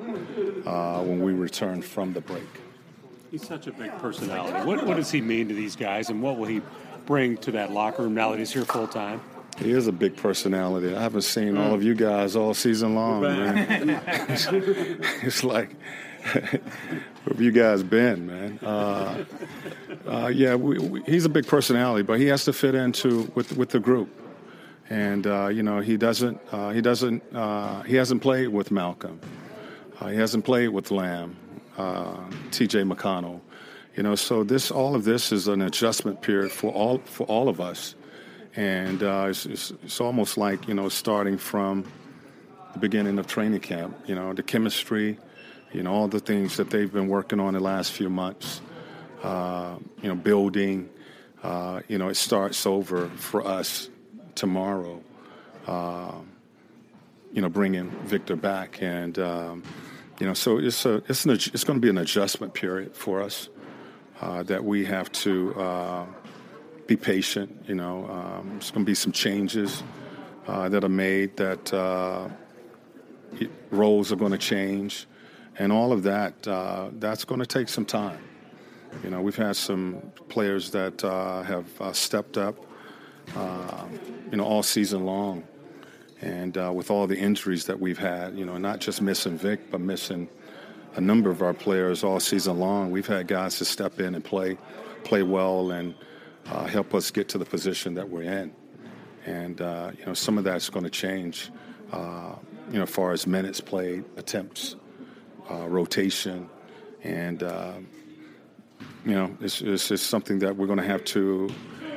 uh, 0.65 1.01
when 1.01 1.21
we 1.21 1.33
return 1.33 1.81
from 1.81 2.13
the 2.13 2.21
break. 2.21 2.47
He's 3.29 3.45
such 3.45 3.67
a 3.67 3.71
big 3.71 3.91
personality. 3.99 4.65
What, 4.65 4.85
what 4.85 4.97
does 4.97 5.11
he 5.11 5.21
mean 5.21 5.49
to 5.49 5.53
these 5.53 5.75
guys, 5.75 6.09
and 6.09 6.21
what 6.21 6.37
will 6.37 6.47
he 6.47 6.61
bring 7.05 7.37
to 7.37 7.51
that 7.51 7.71
locker 7.71 8.03
room 8.03 8.13
now 8.13 8.31
that 8.31 8.39
he's 8.39 8.51
here 8.51 8.65
full 8.65 8.87
time? 8.87 9.21
He 9.57 9.71
is 9.71 9.87
a 9.87 9.91
big 9.91 10.15
personality. 10.15 10.95
I 10.95 11.01
haven't 11.01 11.23
seen 11.23 11.57
all 11.57 11.73
of 11.73 11.83
you 11.83 11.93
guys 11.93 12.35
all 12.35 12.53
season 12.53 12.95
long, 12.95 13.21
man. 13.21 13.89
it's 14.29 15.43
like, 15.43 15.75
where 16.31 16.61
have 17.27 17.41
you 17.41 17.51
guys 17.51 17.83
been, 17.83 18.27
man? 18.27 18.59
Uh, 18.63 19.25
uh, 20.07 20.27
yeah, 20.27 20.55
we, 20.55 20.79
we, 20.79 21.03
he's 21.03 21.25
a 21.25 21.29
big 21.29 21.45
personality, 21.45 22.03
but 22.03 22.19
he 22.19 22.27
has 22.27 22.45
to 22.45 22.53
fit 22.53 22.75
into 22.75 23.31
with 23.35 23.57
with 23.57 23.69
the 23.69 23.79
group 23.79 24.09
and 24.91 25.25
uh, 25.25 25.47
you 25.47 25.63
know 25.63 25.79
he 25.79 25.95
doesn't 25.95 26.37
uh, 26.51 26.71
he 26.71 26.81
doesn't 26.81 27.23
uh, 27.33 27.81
he 27.83 27.95
hasn't 27.95 28.21
played 28.21 28.49
with 28.49 28.71
Malcolm, 28.71 29.21
uh, 29.99 30.07
he 30.07 30.17
hasn't 30.17 30.43
played 30.43 30.67
with 30.67 30.91
Lamb, 30.91 31.37
uh, 31.77 32.17
T.J. 32.51 32.83
McConnell, 32.83 33.39
you 33.95 34.03
know. 34.03 34.15
So 34.15 34.43
this 34.43 34.69
all 34.69 34.93
of 34.93 35.05
this 35.05 35.31
is 35.31 35.47
an 35.47 35.61
adjustment 35.61 36.21
period 36.21 36.51
for 36.51 36.73
all 36.73 36.97
for 37.05 37.25
all 37.27 37.47
of 37.47 37.61
us, 37.61 37.95
and 38.57 39.01
uh, 39.01 39.27
it's, 39.29 39.45
it's, 39.45 39.71
it's, 39.81 40.01
almost 40.01 40.37
like 40.37 40.67
you 40.67 40.73
know 40.73 40.89
starting 40.89 41.37
from 41.37 41.89
the 42.73 42.79
beginning 42.79 43.17
of 43.17 43.27
training 43.27 43.61
camp. 43.61 43.97
You 44.07 44.15
know 44.15 44.33
the 44.33 44.43
chemistry, 44.43 45.17
you 45.71 45.83
know 45.83 45.93
all 45.93 46.09
the 46.09 46.19
things 46.19 46.57
that 46.57 46.69
they've 46.69 46.91
been 46.91 47.07
working 47.07 47.39
on 47.39 47.53
the 47.53 47.61
last 47.61 47.93
few 47.93 48.09
months. 48.09 48.59
you 49.23 50.09
know 50.09 50.15
building. 50.15 50.89
you 51.87 51.97
know 51.97 52.09
it 52.09 52.17
starts 52.17 52.65
over 52.65 53.07
for 53.15 53.47
us 53.47 53.87
tomorrow, 54.35 55.01
uh, 55.67 56.13
you 57.33 57.41
know, 57.41 57.49
bringing 57.49 57.89
Victor 58.05 58.35
back, 58.35 58.81
and 58.81 59.17
um, 59.19 59.63
you 60.19 60.25
know, 60.25 60.33
so 60.33 60.57
it's 60.57 60.85
a 60.85 60.95
it's 61.07 61.25
an 61.25 61.31
it's 61.31 61.63
going 61.63 61.77
to 61.77 61.81
be 61.81 61.89
an 61.89 61.97
adjustment 61.97 62.53
period 62.53 62.95
for 62.95 63.21
us 63.21 63.49
uh, 64.21 64.43
that 64.43 64.63
we 64.63 64.85
have 64.85 65.11
to 65.11 65.53
uh, 65.55 66.05
be 66.87 66.95
patient. 66.95 67.65
You 67.67 67.75
know, 67.75 68.05
um, 68.09 68.59
going 68.59 68.61
to 68.61 68.79
be 68.83 68.95
some 68.95 69.11
changes 69.11 69.83
uh, 70.47 70.69
that 70.69 70.83
are 70.83 70.89
made 70.89 71.37
that 71.37 71.71
roles 73.71 74.11
are 74.11 74.17
going 74.17 74.31
to 74.31 74.37
change, 74.37 75.07
and 75.57 75.71
all 75.71 75.91
of 75.91 76.03
that. 76.03 76.47
Uh, 76.47 76.89
that's 76.99 77.23
going 77.23 77.39
to 77.39 77.45
take 77.45 77.69
some 77.69 77.85
time. 77.85 78.19
You 79.03 79.09
know, 79.09 79.21
we've 79.21 79.35
had 79.35 79.55
some 79.55 80.11
players 80.29 80.71
that 80.71 81.03
uh, 81.03 81.43
have 81.43 81.81
uh, 81.81 81.93
stepped 81.93 82.37
up, 82.37 82.65
uh, 83.35 83.85
you 84.31 84.37
know, 84.37 84.45
all 84.45 84.63
season 84.63 85.05
long, 85.05 85.43
and 86.21 86.57
uh, 86.57 86.71
with 86.73 86.89
all 86.89 87.05
the 87.05 87.17
injuries 87.17 87.65
that 87.65 87.79
we've 87.79 87.97
had, 87.97 88.37
you 88.37 88.45
know, 88.45 88.57
not 88.57 88.79
just 88.79 89.01
missing 89.01 89.37
Vic, 89.37 89.69
but 89.69 89.81
missing 89.81 90.29
a 90.95 91.01
number 91.01 91.29
of 91.29 91.41
our 91.41 91.53
players 91.53 92.03
all 92.03 92.19
season 92.19 92.59
long. 92.59 92.91
We've 92.91 93.07
had 93.07 93.27
guys 93.27 93.57
to 93.57 93.65
step 93.65 93.99
in 93.99 94.15
and 94.15 94.23
play, 94.23 94.57
play 95.03 95.23
well, 95.23 95.71
and 95.71 95.93
uh, 96.47 96.65
help 96.65 96.93
us 96.93 97.11
get 97.11 97.29
to 97.29 97.37
the 97.37 97.45
position 97.45 97.93
that 97.95 98.09
we're 98.09 98.23
in. 98.23 98.53
And 99.25 99.61
uh, 99.61 99.91
you 99.97 100.05
know, 100.05 100.13
some 100.13 100.37
of 100.37 100.43
that's 100.43 100.69
going 100.69 100.85
to 100.85 100.89
change. 100.89 101.51
Uh, 101.91 102.35
you 102.71 102.79
know, 102.79 102.85
far 102.85 103.11
as 103.11 103.27
minutes 103.27 103.59
played, 103.59 104.05
attempts, 104.15 104.77
uh, 105.49 105.67
rotation, 105.67 106.49
and 107.03 107.43
uh, 107.43 107.73
you 109.05 109.13
know, 109.13 109.35
it's, 109.41 109.61
it's 109.61 110.01
something 110.01 110.39
that 110.39 110.55
we're 110.55 110.67
going 110.67 110.79
to 110.79 110.85
have 110.85 111.03
to 111.03 111.49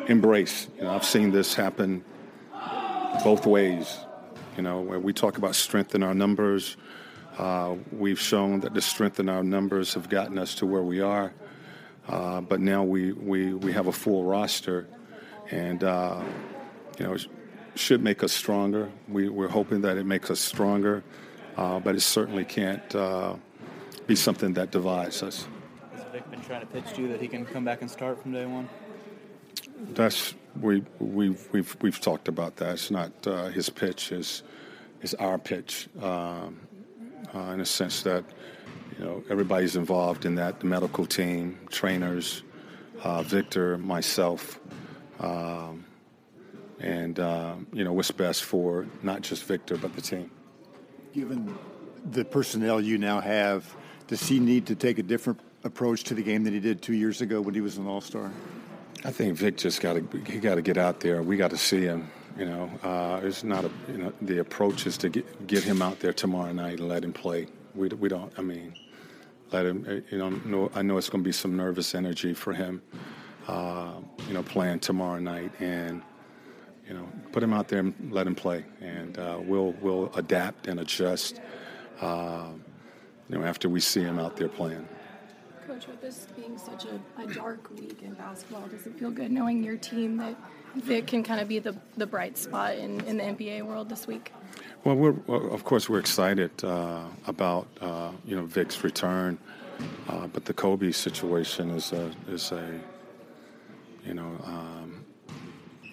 embrace. 0.09 0.69
You 0.77 0.85
know, 0.85 0.91
I've 0.91 1.05
seen 1.05 1.31
this 1.31 1.55
happen 1.55 2.05
both 3.23 3.47
ways. 3.47 3.99
You 4.57 4.63
know, 4.63 4.81
where 4.81 4.99
we 4.99 5.13
talk 5.13 5.37
about 5.39 5.55
strength 5.55 5.95
in 5.95 6.03
our 6.03 6.15
numbers, 6.15 6.77
uh, 7.39 7.75
we've 7.91 8.21
shown 8.21 8.61
that 8.61 8.75
the 8.75 8.81
strength 8.81 9.19
in 9.19 9.29
our 9.29 9.43
numbers 9.43 9.95
have 9.95 10.09
gotten 10.09 10.39
us 10.39 10.55
to 10.57 10.67
where 10.67 10.83
we 10.83 11.01
are. 11.01 11.33
Uh, 12.09 12.41
but 12.41 12.61
now 12.61 12.85
we, 12.85 13.13
we, 13.13 13.55
we 13.55 13.73
have 13.73 13.87
a 13.87 13.93
full 13.93 14.25
roster, 14.25 14.87
and 15.51 15.83
uh, 15.83 16.23
you 16.99 17.07
know, 17.07 17.17
should 17.75 18.03
make 18.03 18.23
us 18.23 18.33
stronger. 18.33 18.91
We, 19.09 19.29
we're 19.29 19.49
hoping 19.49 19.81
that 19.83 19.97
it 19.97 20.05
makes 20.05 20.31
us 20.31 20.39
stronger, 20.39 21.03
uh, 21.57 21.81
but 21.81 21.97
it 21.97 22.01
certainly 22.01 22.45
can't 22.45 22.95
uh, 22.95 23.35
be 24.07 24.15
something 24.15 24.53
that 24.55 24.71
divides 24.71 25.23
us. 25.23 25.49
Has 25.95 26.05
Vic 26.13 26.31
been 26.31 26.43
trying 26.43 26.61
to 26.61 26.67
pitch 26.67 26.93
to 26.95 27.03
you 27.03 27.09
that 27.09 27.21
he 27.21 27.27
can 27.27 27.45
come 27.47 27.65
back 27.65 27.81
and 27.81 27.91
start 27.91 28.21
from 28.21 28.33
day 28.33 28.47
one? 28.47 28.69
That's 29.95 30.35
we 30.61 30.83
we've 30.99 31.49
we've 31.53 31.77
we've 31.81 32.01
talked 32.01 32.29
about 32.29 32.57
that. 32.57 32.75
It's 32.75 32.91
not 32.91 33.13
uh, 33.27 33.49
his 33.49 33.71
pitch; 33.71 34.13
is 34.13 34.43
is 35.03 35.15
our 35.15 35.39
pitch. 35.39 35.89
Um, 36.01 36.61
uh, 37.35 37.51
in 37.53 37.61
a 37.61 37.67
sense 37.67 38.03
that 38.03 38.25
you 38.99 39.05
know 39.05 39.23
everybody's 39.29 39.77
involved 39.77 40.25
in 40.25 40.35
that 40.37 40.61
the 40.61 40.67
medical 40.67 41.07
team, 41.07 41.59
trainers, 41.71 42.43
uh, 43.03 43.23
Victor, 43.23 43.77
myself, 43.79 44.61
um, 45.21 45.85
and 46.81 47.19
uh, 47.19 47.55
you 47.73 47.85
know 47.85 47.93
what's 47.93 48.11
best 48.11 48.45
for 48.45 48.87
not 49.03 49.23
just 49.23 49.45
Victor 49.45 49.77
but 49.77 49.95
the 49.95 50.03
team. 50.03 50.31
Given 51.13 51.57
the 52.11 52.25
personnel 52.25 52.81
you 52.81 52.99
now 52.99 53.21
have, 53.21 53.75
does 54.07 54.27
he 54.29 54.39
need 54.39 54.67
to 54.67 54.75
take 54.75 54.99
a 54.99 55.03
different 55.03 55.41
approach 55.65 56.05
to 56.05 56.15
the 56.15 56.23
game 56.23 56.45
than 56.45 56.53
he 56.53 56.61
did 56.61 56.83
two 56.83 56.93
years 56.93 57.21
ago 57.21 57.41
when 57.41 57.55
he 57.55 57.61
was 57.61 57.79
an 57.79 57.87
All 57.87 58.01
Star? 58.01 58.31
I 59.05 59.11
think 59.11 59.37
Vic 59.37 59.57
just 59.57 59.81
got 59.81 59.95
to 59.95 60.23
he 60.27 60.39
got 60.39 60.55
to 60.57 60.63
get 60.63 60.79
out 60.79 61.01
there. 61.01 61.23
We 61.23 61.37
got 61.37 61.51
to 61.51 61.59
see 61.59 61.83
him. 61.83 62.11
You 62.39 62.47
know, 62.47 62.71
uh, 62.83 63.21
it's 63.23 63.45
not 63.45 63.65
a 63.65 63.71
you 63.89 63.99
know 63.99 64.13
the 64.23 64.39
approach 64.39 64.87
is 64.87 64.97
to 64.99 65.09
get 65.09 65.47
get 65.47 65.63
him 65.63 65.83
out 65.83 66.01
there 66.01 66.13
tomorrow 66.13 66.53
night 66.53 66.81
and 66.81 66.89
let 66.89 67.05
him 67.05 67.13
play. 67.13 67.47
We 67.75 67.89
we 67.89 68.09
don't. 68.09 68.33
I 68.39 68.43
mean, 68.43 68.75
let 69.53 69.67
him. 69.67 69.85
Uh, 69.89 69.93
you 70.11 70.19
know, 70.19 70.31
know 70.31 70.71
I 70.75 70.83
know 70.83 70.97
it's 70.97 71.09
going 71.09 71.23
to 71.23 71.29
be 71.29 71.33
some 71.33 71.57
nervous 71.57 71.95
energy 71.95 72.35
for 72.35 72.53
him. 72.53 72.83
Uh, 73.47 73.95
you 74.27 74.35
know, 74.35 74.43
playing 74.43 74.81
tomorrow 74.81 75.19
night 75.19 75.53
and 75.61 76.03
you 76.89 76.95
know 76.95 77.07
put 77.31 77.43
him 77.43 77.53
out 77.53 77.69
there 77.69 77.81
and 77.81 77.95
let 78.11 78.27
him 78.27 78.35
play, 78.35 78.65
and 78.81 79.19
uh, 79.19 79.39
we'll 79.41 79.75
we'll 79.81 80.13
adapt 80.15 80.67
and 80.67 80.81
adjust. 80.81 81.41
Uh, 82.01 82.49
you 83.29 83.39
know, 83.39 83.45
after 83.45 83.69
we 83.69 83.81
see 83.81 84.03
him 84.03 84.19
out 84.19 84.37
there 84.37 84.49
playing. 84.49 84.89
Coach, 85.75 85.89
with 85.89 86.01
this 86.01 86.29
being 86.37 86.57
such 86.57 86.85
a, 86.85 87.01
a 87.21 87.27
dark 87.35 87.69
week 87.71 88.01
in 88.03 88.15
basketball, 88.15 88.63
does 88.69 88.87
it 88.87 88.97
feel 88.97 89.11
good 89.11 89.33
knowing 89.33 89.65
your 89.65 89.77
team 89.77 90.17
that 90.19 90.37
Vic 90.77 91.09
can 91.09 91.25
kind 91.25 91.41
of 91.41 91.49
be 91.49 91.59
the, 91.59 91.75
the 91.97 92.07
bright 92.07 92.39
spot 92.39 92.77
in, 92.77 93.01
in 93.07 93.17
the 93.17 93.25
NBA 93.25 93.65
world 93.65 93.89
this 93.89 94.07
week? 94.07 94.33
Well, 94.85 94.95
we're, 94.95 95.17
of 95.27 95.65
course, 95.65 95.89
we're 95.89 95.99
excited 95.99 96.53
uh, 96.63 97.07
about 97.27 97.67
uh, 97.81 98.13
you 98.25 98.37
know 98.37 98.45
Vic's 98.45 98.85
return, 98.85 99.37
uh, 100.09 100.29
but 100.29 100.45
the 100.45 100.55
Kobe 100.55 100.93
situation 100.93 101.71
is 101.71 101.93
a 101.93 102.13
is 102.29 102.53
a 102.53 102.81
you 104.07 104.15
know 104.15 104.31
um, 104.45 105.05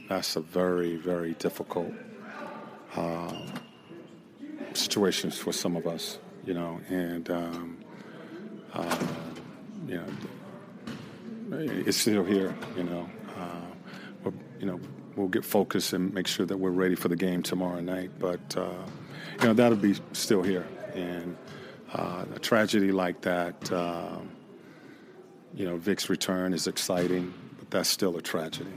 that's 0.07 0.35
a 0.35 0.41
very 0.41 0.95
very 0.95 1.33
difficult 1.33 1.91
uh, 2.95 3.33
situation 4.73 5.31
for 5.31 5.51
some 5.51 5.75
of 5.75 5.87
us, 5.87 6.19
you 6.45 6.53
know, 6.53 6.79
and 6.89 7.31
um, 7.31 7.77
uh, 8.73 9.07
you 9.91 9.97
know 9.97 11.57
it's 11.85 11.97
still 11.97 12.23
here, 12.23 12.55
you 12.77 12.83
know 12.83 13.09
you 14.61 14.67
know, 14.67 14.79
we'll 15.15 15.27
get 15.27 15.43
focused 15.43 15.91
and 15.91 16.13
make 16.13 16.27
sure 16.27 16.45
that 16.45 16.55
we're 16.55 16.69
ready 16.69 16.95
for 16.95 17.09
the 17.09 17.15
game 17.15 17.41
tomorrow 17.41 17.81
night. 17.81 18.11
But 18.19 18.55
uh, 18.55 18.69
you 19.41 19.47
know, 19.47 19.53
that'll 19.53 19.77
be 19.77 19.95
still 20.13 20.43
here, 20.43 20.67
and 20.93 21.35
uh, 21.93 22.25
a 22.35 22.39
tragedy 22.39 22.91
like 22.91 23.21
that, 23.21 23.71
uh, 23.71 24.19
you 25.55 25.65
know, 25.65 25.77
Vic's 25.77 26.09
return 26.09 26.53
is 26.53 26.67
exciting, 26.67 27.33
but 27.57 27.71
that's 27.71 27.89
still 27.89 28.15
a 28.17 28.21
tragedy. 28.21 28.71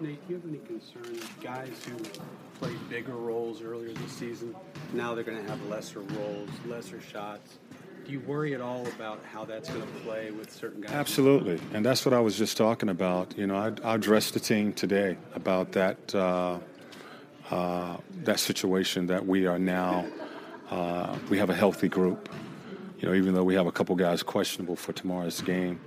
Nate, 0.00 0.26
do 0.28 0.34
you 0.34 0.40
have 0.40 0.48
any 0.48 0.58
concern 0.58 1.20
guys 1.42 1.84
who 1.84 1.96
played 2.58 2.88
bigger 2.88 3.16
roles 3.16 3.60
earlier 3.60 3.92
this 3.92 4.12
season 4.12 4.54
now 4.94 5.14
they're 5.14 5.24
going 5.24 5.42
to 5.42 5.50
have 5.50 5.62
lesser 5.66 6.00
roles, 6.00 6.48
lesser 6.66 7.00
shots? 7.00 7.58
You 8.10 8.18
worry 8.18 8.54
at 8.54 8.60
all 8.60 8.88
about 8.88 9.20
how 9.32 9.44
that's 9.44 9.68
going 9.70 9.82
to 9.82 9.98
play 10.00 10.32
with 10.32 10.52
certain 10.52 10.80
guys? 10.80 10.90
Absolutely, 10.90 11.60
and 11.72 11.86
that's 11.86 12.04
what 12.04 12.12
I 12.12 12.18
was 12.18 12.36
just 12.36 12.56
talking 12.56 12.88
about. 12.88 13.38
You 13.38 13.46
know, 13.46 13.54
I, 13.54 13.70
I 13.84 13.94
addressed 13.94 14.34
the 14.34 14.40
team 14.40 14.72
today 14.72 15.16
about 15.36 15.70
that 15.72 16.12
uh, 16.12 16.58
uh, 17.52 17.98
that 18.24 18.40
situation 18.40 19.06
that 19.06 19.24
we 19.24 19.46
are 19.46 19.60
now. 19.60 20.06
Uh, 20.70 21.16
we 21.28 21.38
have 21.38 21.50
a 21.50 21.54
healthy 21.54 21.88
group. 21.88 22.28
You 22.98 23.08
know, 23.08 23.14
even 23.14 23.32
though 23.32 23.44
we 23.44 23.54
have 23.54 23.68
a 23.68 23.72
couple 23.72 23.94
guys 23.94 24.24
questionable 24.24 24.74
for 24.74 24.92
tomorrow's 24.92 25.40
game, 25.40 25.78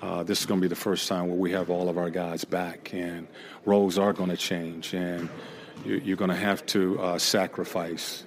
uh, 0.00 0.22
this 0.22 0.38
is 0.38 0.46
going 0.46 0.60
to 0.60 0.64
be 0.64 0.68
the 0.68 0.80
first 0.80 1.08
time 1.08 1.26
where 1.26 1.36
we 1.36 1.50
have 1.50 1.70
all 1.70 1.88
of 1.88 1.98
our 1.98 2.08
guys 2.08 2.44
back, 2.44 2.94
and 2.94 3.26
roles 3.64 3.98
are 3.98 4.12
going 4.12 4.30
to 4.30 4.36
change, 4.36 4.94
and 4.94 5.28
you, 5.84 6.12
are 6.12 6.16
going 6.16 6.30
to 6.30 6.36
have 6.36 6.64
to 6.66 7.00
uh, 7.00 7.18
sacrifice 7.18 8.22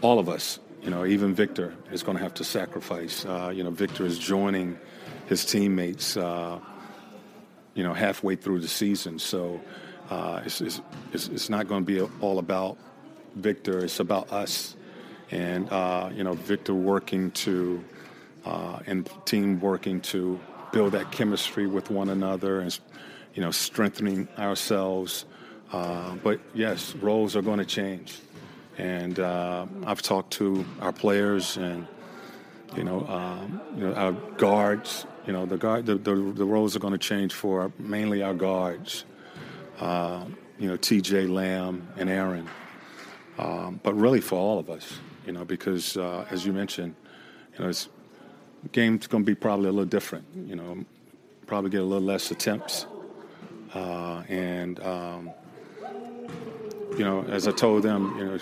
all 0.00 0.20
of 0.20 0.28
us 0.28 0.60
you 0.84 0.90
know, 0.90 1.06
even 1.06 1.34
Victor 1.34 1.74
is 1.90 2.02
going 2.02 2.18
to 2.18 2.22
have 2.22 2.34
to 2.34 2.44
sacrifice. 2.44 3.24
Uh, 3.24 3.50
you 3.54 3.64
know, 3.64 3.70
Victor 3.70 4.04
is 4.04 4.18
joining 4.18 4.78
his 5.26 5.44
teammates, 5.46 6.16
uh, 6.16 6.60
you 7.72 7.82
know, 7.82 7.94
halfway 7.94 8.36
through 8.36 8.60
the 8.60 8.68
season. 8.68 9.18
So 9.18 9.62
uh, 10.10 10.42
it's, 10.44 10.60
it's, 10.60 10.82
it's, 11.12 11.48
not 11.48 11.68
going 11.68 11.86
to 11.86 11.86
be 11.86 12.14
all 12.20 12.38
about 12.38 12.76
Victor. 13.34 13.82
It's 13.82 13.98
about 13.98 14.30
us. 14.30 14.76
And, 15.30 15.70
uh, 15.70 16.10
you 16.12 16.22
know, 16.22 16.34
Victor 16.34 16.74
working 16.74 17.30
to, 17.30 17.82
uh, 18.44 18.80
and 18.86 19.08
team 19.24 19.60
working 19.60 20.02
to 20.02 20.38
build 20.70 20.92
that 20.92 21.10
chemistry 21.10 21.66
with 21.66 21.90
one 21.90 22.10
another 22.10 22.60
and, 22.60 22.78
you 23.32 23.40
know, 23.40 23.50
strengthening 23.50 24.28
ourselves. 24.38 25.24
Uh, 25.72 26.14
but 26.16 26.40
yes, 26.52 26.94
roles 26.96 27.36
are 27.36 27.42
going 27.42 27.58
to 27.58 27.64
change. 27.64 28.18
And 28.78 29.18
uh, 29.18 29.66
I've 29.86 30.02
talked 30.02 30.32
to 30.34 30.64
our 30.80 30.92
players 30.92 31.56
and 31.56 31.86
you 32.76 32.82
know, 32.82 33.06
um, 33.06 33.60
you 33.76 33.86
know 33.86 33.94
our 33.94 34.12
guards. 34.12 35.06
You 35.26 35.32
know, 35.32 35.46
the 35.46 35.56
guard, 35.56 35.86
the, 35.86 35.94
the, 35.94 36.14
the 36.14 36.44
roles 36.44 36.76
are 36.76 36.80
going 36.80 36.92
to 36.92 36.98
change 36.98 37.32
for 37.32 37.72
mainly 37.78 38.22
our 38.22 38.34
guards. 38.34 39.04
Uh, 39.78 40.26
you 40.58 40.68
know, 40.68 40.76
T.J. 40.76 41.26
Lamb 41.26 41.88
and 41.96 42.08
Aaron, 42.10 42.48
um, 43.38 43.80
but 43.82 43.94
really 43.94 44.20
for 44.20 44.38
all 44.38 44.58
of 44.58 44.70
us. 44.70 44.98
You 45.26 45.32
know, 45.32 45.44
because 45.44 45.96
uh, 45.96 46.26
as 46.30 46.44
you 46.44 46.52
mentioned, 46.52 46.94
you 47.54 47.60
know, 47.60 47.68
this 47.68 47.88
game's 48.72 49.06
going 49.06 49.24
to 49.24 49.26
be 49.26 49.34
probably 49.34 49.68
a 49.68 49.72
little 49.72 49.88
different. 49.88 50.26
You 50.34 50.56
know, 50.56 50.84
probably 51.46 51.70
get 51.70 51.80
a 51.80 51.84
little 51.84 52.04
less 52.06 52.30
attempts, 52.30 52.86
uh, 53.72 54.22
and 54.28 54.80
um, 54.80 55.30
you 56.96 57.04
know, 57.04 57.24
as 57.24 57.48
I 57.48 57.52
told 57.52 57.82
them, 57.82 58.16
you 58.18 58.24
know, 58.24 58.38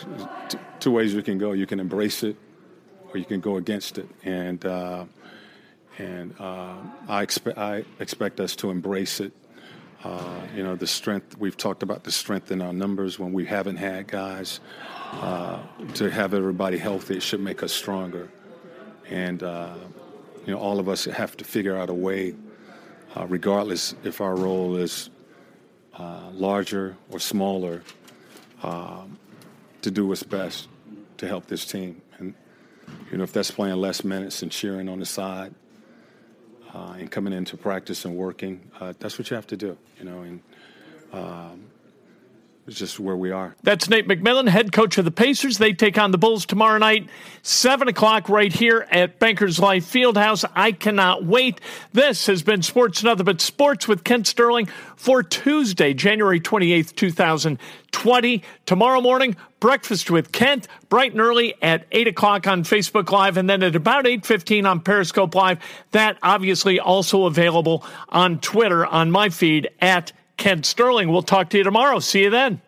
t- 0.49 0.59
two 0.81 0.91
ways 0.91 1.15
you 1.15 1.23
can 1.23 1.39
go. 1.39 1.53
You 1.53 1.67
can 1.67 1.81
embrace 1.81 2.23
it, 2.23 2.37
or 3.11 3.19
you 3.19 3.25
can 3.25 3.41
go 3.41 3.57
against 3.57 3.99
it. 3.99 4.09
And 4.25 4.65
uh, 4.65 5.05
and 5.99 6.35
uh, 6.39 6.77
I 7.09 7.23
expect 7.23 7.59
I 7.59 7.85
expect 8.01 8.41
us 8.41 8.57
to 8.57 8.71
embrace 8.71 9.21
it. 9.21 9.33
Uh, 10.05 10.41
you 10.55 10.63
know, 10.63 10.75
the 10.75 10.87
strength 10.87 11.39
we've 11.39 11.57
talked 11.57 11.83
about 11.83 12.05
the 12.05 12.13
strength 12.13 12.51
in 12.51 12.61
our 12.61 12.73
numbers 12.73 13.19
when 13.19 13.33
we 13.33 13.45
haven't 13.45 13.77
had 13.77 14.07
guys. 14.09 14.61
Uh, 15.13 15.59
to 15.93 16.11
have 16.11 16.33
everybody 16.33 16.79
healthy, 16.79 17.17
it 17.17 17.23
should 17.23 17.41
make 17.41 17.63
us 17.63 17.71
stronger. 17.71 18.31
And 19.11 19.43
uh, 19.43 19.75
you 20.47 20.55
know, 20.55 20.59
all 20.59 20.81
of 20.81 20.89
us 20.89 21.05
have 21.05 21.37
to 21.37 21.45
figure 21.45 21.77
out 21.77 21.91
a 21.91 21.95
way, 21.95 22.35
uh, 23.15 23.27
regardless 23.27 23.95
if 24.05 24.21
our 24.21 24.35
role 24.35 24.77
is 24.77 25.11
larger 26.33 26.97
or 27.11 27.21
smaller 27.21 27.83
um, 28.63 29.19
to 29.83 29.91
do 29.91 30.07
what's 30.07 30.23
best 30.23 30.69
to 31.19 31.27
help 31.27 31.47
this 31.47 31.65
team. 31.65 32.01
And 32.19 32.35
you 33.11 33.19
know, 33.19 33.25
if 33.25 33.33
that's 33.33 33.51
playing 33.51 33.77
less 33.77 34.05
minutes 34.05 34.43
and 34.43 34.51
cheering 34.51 34.89
on 34.89 34.99
the 34.99 35.07
side 35.07 35.55
uh, 36.75 36.97
and 36.99 37.11
coming 37.11 37.33
into 37.33 37.57
practice 37.57 38.05
and 38.05 38.17
working, 38.17 38.71
uh, 38.81 38.93
that's 38.99 39.19
what 39.19 39.31
you 39.31 39.37
have 39.37 39.47
to 39.49 39.57
do. 39.57 39.77
You 39.99 40.05
know, 40.05 40.21
and 40.23 40.41
um, 41.13 41.65
it's 42.67 42.79
just 42.79 43.01
where 43.01 43.17
we 43.17 43.33
are. 43.33 43.57
That's 43.65 43.89
Nate 43.89 44.07
McMillan, 44.07 44.49
head 44.49 44.73
coach 44.73 44.97
of 44.97 45.05
the 45.05 45.11
Pacers. 45.11 45.59
They 45.59 45.73
take 45.73 45.99
on 45.99 46.13
the 46.13 46.19
Bulls 46.19 46.47
tomorrow 46.47 46.79
night, 46.79 47.09
7 47.43 47.89
o'clock, 47.89 48.29
right 48.29 48.53
here 48.53 48.87
at 48.91 49.19
Bankers 49.19 49.59
Life 49.59 49.85
Fieldhouse. 49.91 50.45
I 50.55 50.71
cannot 50.71 51.25
wait. 51.25 51.61
This 51.93 52.27
has 52.27 52.45
been 52.45 52.63
Sports 52.63 53.03
Nothing 53.03 53.25
But 53.25 53.41
Sports 53.41 53.89
with 53.89 54.05
Kent 54.05 54.29
Sterling 54.29 54.67
for 54.95 55.25
Tuesday, 55.25 55.93
January 55.93 56.41
28th, 56.41 56.95
2020. 56.95 58.43
Tomorrow 58.65 59.01
morning, 59.01 59.35
breakfast 59.59 60.09
with 60.09 60.31
Kent, 60.31 60.69
bright 60.89 61.11
and 61.11 61.21
early 61.21 61.55
at 61.63 61.87
8 61.91 62.07
o'clock 62.07 62.47
on 62.47 62.63
Facebook 62.63 63.11
Live, 63.11 63.37
and 63.37 63.51
then 63.51 63.65
at 63.65 63.75
about 63.75 64.05
8.15 64.05 64.71
on 64.71 64.79
Periscope 64.79 65.35
Live. 65.35 65.59
That 65.91 66.17
obviously 66.23 66.79
also 66.79 67.27
available 67.27 67.85
on 68.09 68.39
Twitter 68.39 68.87
on 68.87 69.11
my 69.11 69.31
feed 69.31 69.69
at 69.81 70.13
Kent 70.43 70.67
Sterling. 70.67 71.09
We'll 71.09 71.23
talk 71.23 71.51
to 71.51 71.59
you 71.59 71.63
tomorrow. 71.63 72.01
See 72.01 72.25
you 72.25 72.31
then. 72.31 72.61